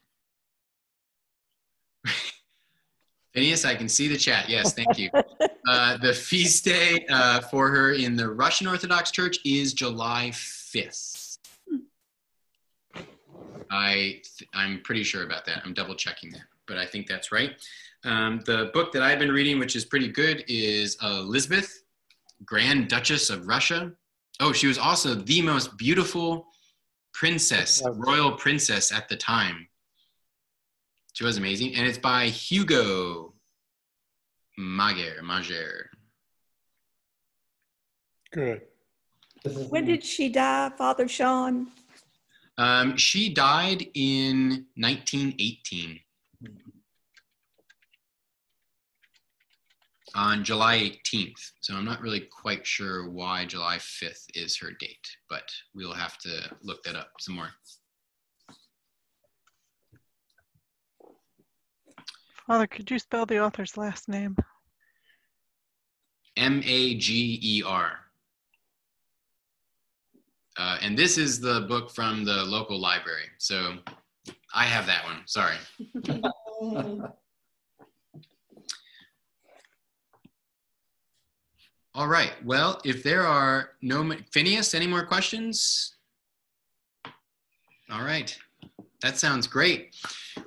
Phineas, 3.36 3.66
I 3.66 3.74
can 3.74 3.86
see 3.86 4.08
the 4.08 4.16
chat. 4.16 4.48
Yes, 4.48 4.72
thank 4.72 4.98
you. 4.98 5.10
Uh, 5.68 5.96
the 5.96 6.14
feast 6.14 6.64
day 6.64 7.04
uh, 7.10 7.40
for 7.40 7.68
her 7.68 7.92
in 7.92 8.14
the 8.14 8.28
Russian 8.28 8.68
Orthodox 8.68 9.10
Church 9.10 9.38
is 9.44 9.74
July 9.74 10.30
5th. 10.32 11.38
I, 13.68 14.22
I'm 14.54 14.80
pretty 14.82 15.02
sure 15.02 15.24
about 15.24 15.44
that. 15.46 15.62
I'm 15.64 15.74
double 15.74 15.96
checking 15.96 16.30
that, 16.30 16.44
but 16.68 16.78
I 16.78 16.86
think 16.86 17.08
that's 17.08 17.32
right. 17.32 17.54
Um, 18.04 18.42
the 18.46 18.70
book 18.74 18.92
that 18.92 19.02
I've 19.02 19.18
been 19.18 19.32
reading, 19.32 19.58
which 19.58 19.74
is 19.74 19.84
pretty 19.84 20.06
good, 20.06 20.44
is 20.46 20.96
Elizabeth, 21.02 21.82
Grand 22.44 22.86
Duchess 22.86 23.28
of 23.28 23.48
Russia. 23.48 23.90
Oh, 24.38 24.52
she 24.52 24.68
was 24.68 24.78
also 24.78 25.16
the 25.16 25.42
most 25.42 25.76
beautiful 25.76 26.46
princess, 27.12 27.82
royal 27.94 28.30
princess 28.30 28.92
at 28.92 29.08
the 29.08 29.16
time. 29.16 29.66
She 31.16 31.24
was 31.24 31.38
amazing. 31.38 31.74
And 31.76 31.86
it's 31.86 31.96
by 31.96 32.26
Hugo 32.26 33.32
Mager. 34.60 35.20
Mager. 35.20 35.86
Good. 38.30 38.60
When 39.70 39.86
did 39.86 40.04
she 40.04 40.28
die, 40.28 40.70
Father 40.76 41.08
Sean? 41.08 41.68
Um, 42.58 42.98
she 42.98 43.32
died 43.32 43.86
in 43.94 44.66
1918 44.76 46.00
on 50.14 50.44
July 50.44 50.76
18th. 50.80 51.52
So 51.62 51.76
I'm 51.76 51.86
not 51.86 52.02
really 52.02 52.28
quite 52.30 52.66
sure 52.66 53.08
why 53.08 53.46
July 53.46 53.78
5th 53.78 54.26
is 54.34 54.58
her 54.58 54.72
date, 54.72 55.08
but 55.30 55.48
we'll 55.74 55.94
have 55.94 56.18
to 56.18 56.54
look 56.62 56.82
that 56.82 56.94
up 56.94 57.12
some 57.20 57.36
more. 57.36 57.52
Father, 62.46 62.66
could 62.68 62.90
you 62.90 62.98
spell 62.98 63.26
the 63.26 63.42
author's 63.42 63.76
last 63.76 64.08
name? 64.08 64.36
M 66.36 66.62
A 66.64 66.94
G 66.94 67.40
E 67.42 67.62
R. 67.66 67.98
Uh, 70.58 70.78
and 70.80 70.96
this 70.96 71.18
is 71.18 71.40
the 71.40 71.62
book 71.62 71.90
from 71.90 72.24
the 72.24 72.44
local 72.44 72.80
library. 72.80 73.26
So 73.38 73.74
I 74.54 74.64
have 74.64 74.86
that 74.86 75.04
one. 75.04 75.22
Sorry. 75.26 75.56
All 81.94 82.06
right. 82.08 82.32
Well, 82.44 82.80
if 82.84 83.02
there 83.02 83.26
are 83.26 83.70
no, 83.82 84.12
Phineas, 84.30 84.74
any 84.74 84.86
more 84.86 85.04
questions? 85.04 85.96
All 87.90 88.04
right. 88.04 88.36
That 89.02 89.18
sounds 89.18 89.46
great. 89.46 89.96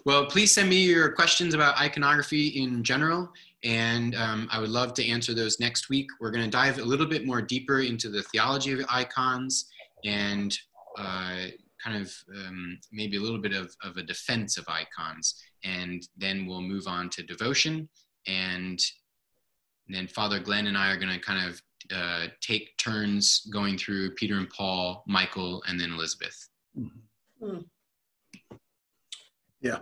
Well, 0.05 0.25
please 0.25 0.53
send 0.53 0.69
me 0.69 0.83
your 0.83 1.11
questions 1.11 1.53
about 1.53 1.77
iconography 1.77 2.47
in 2.49 2.83
general, 2.83 3.31
and 3.63 4.15
um, 4.15 4.47
I 4.51 4.59
would 4.59 4.69
love 4.69 4.93
to 4.95 5.07
answer 5.07 5.33
those 5.33 5.59
next 5.59 5.89
week. 5.89 6.07
We're 6.19 6.31
going 6.31 6.45
to 6.45 6.49
dive 6.49 6.79
a 6.79 6.83
little 6.83 7.05
bit 7.05 7.25
more 7.25 7.41
deeper 7.41 7.81
into 7.81 8.09
the 8.09 8.23
theology 8.23 8.71
of 8.71 8.85
icons 8.89 9.69
and 10.05 10.57
uh, 10.97 11.47
kind 11.83 12.01
of 12.01 12.13
um, 12.35 12.79
maybe 12.91 13.17
a 13.17 13.19
little 13.19 13.39
bit 13.39 13.53
of, 13.53 13.75
of 13.83 13.97
a 13.97 14.03
defense 14.03 14.57
of 14.57 14.65
icons. 14.67 15.35
And 15.63 16.07
then 16.17 16.45
we'll 16.45 16.61
move 16.61 16.87
on 16.87 17.09
to 17.11 17.23
devotion. 17.23 17.89
And 18.27 18.81
then 19.87 20.07
Father 20.07 20.39
Glenn 20.39 20.67
and 20.67 20.77
I 20.77 20.91
are 20.91 20.97
going 20.97 21.13
to 21.13 21.19
kind 21.19 21.49
of 21.49 21.61
uh, 21.93 22.27
take 22.41 22.77
turns 22.77 23.47
going 23.51 23.77
through 23.77 24.11
Peter 24.11 24.35
and 24.35 24.49
Paul, 24.49 25.03
Michael, 25.07 25.63
and 25.67 25.79
then 25.79 25.91
Elizabeth. 25.91 26.49
Yeah, 29.61 29.79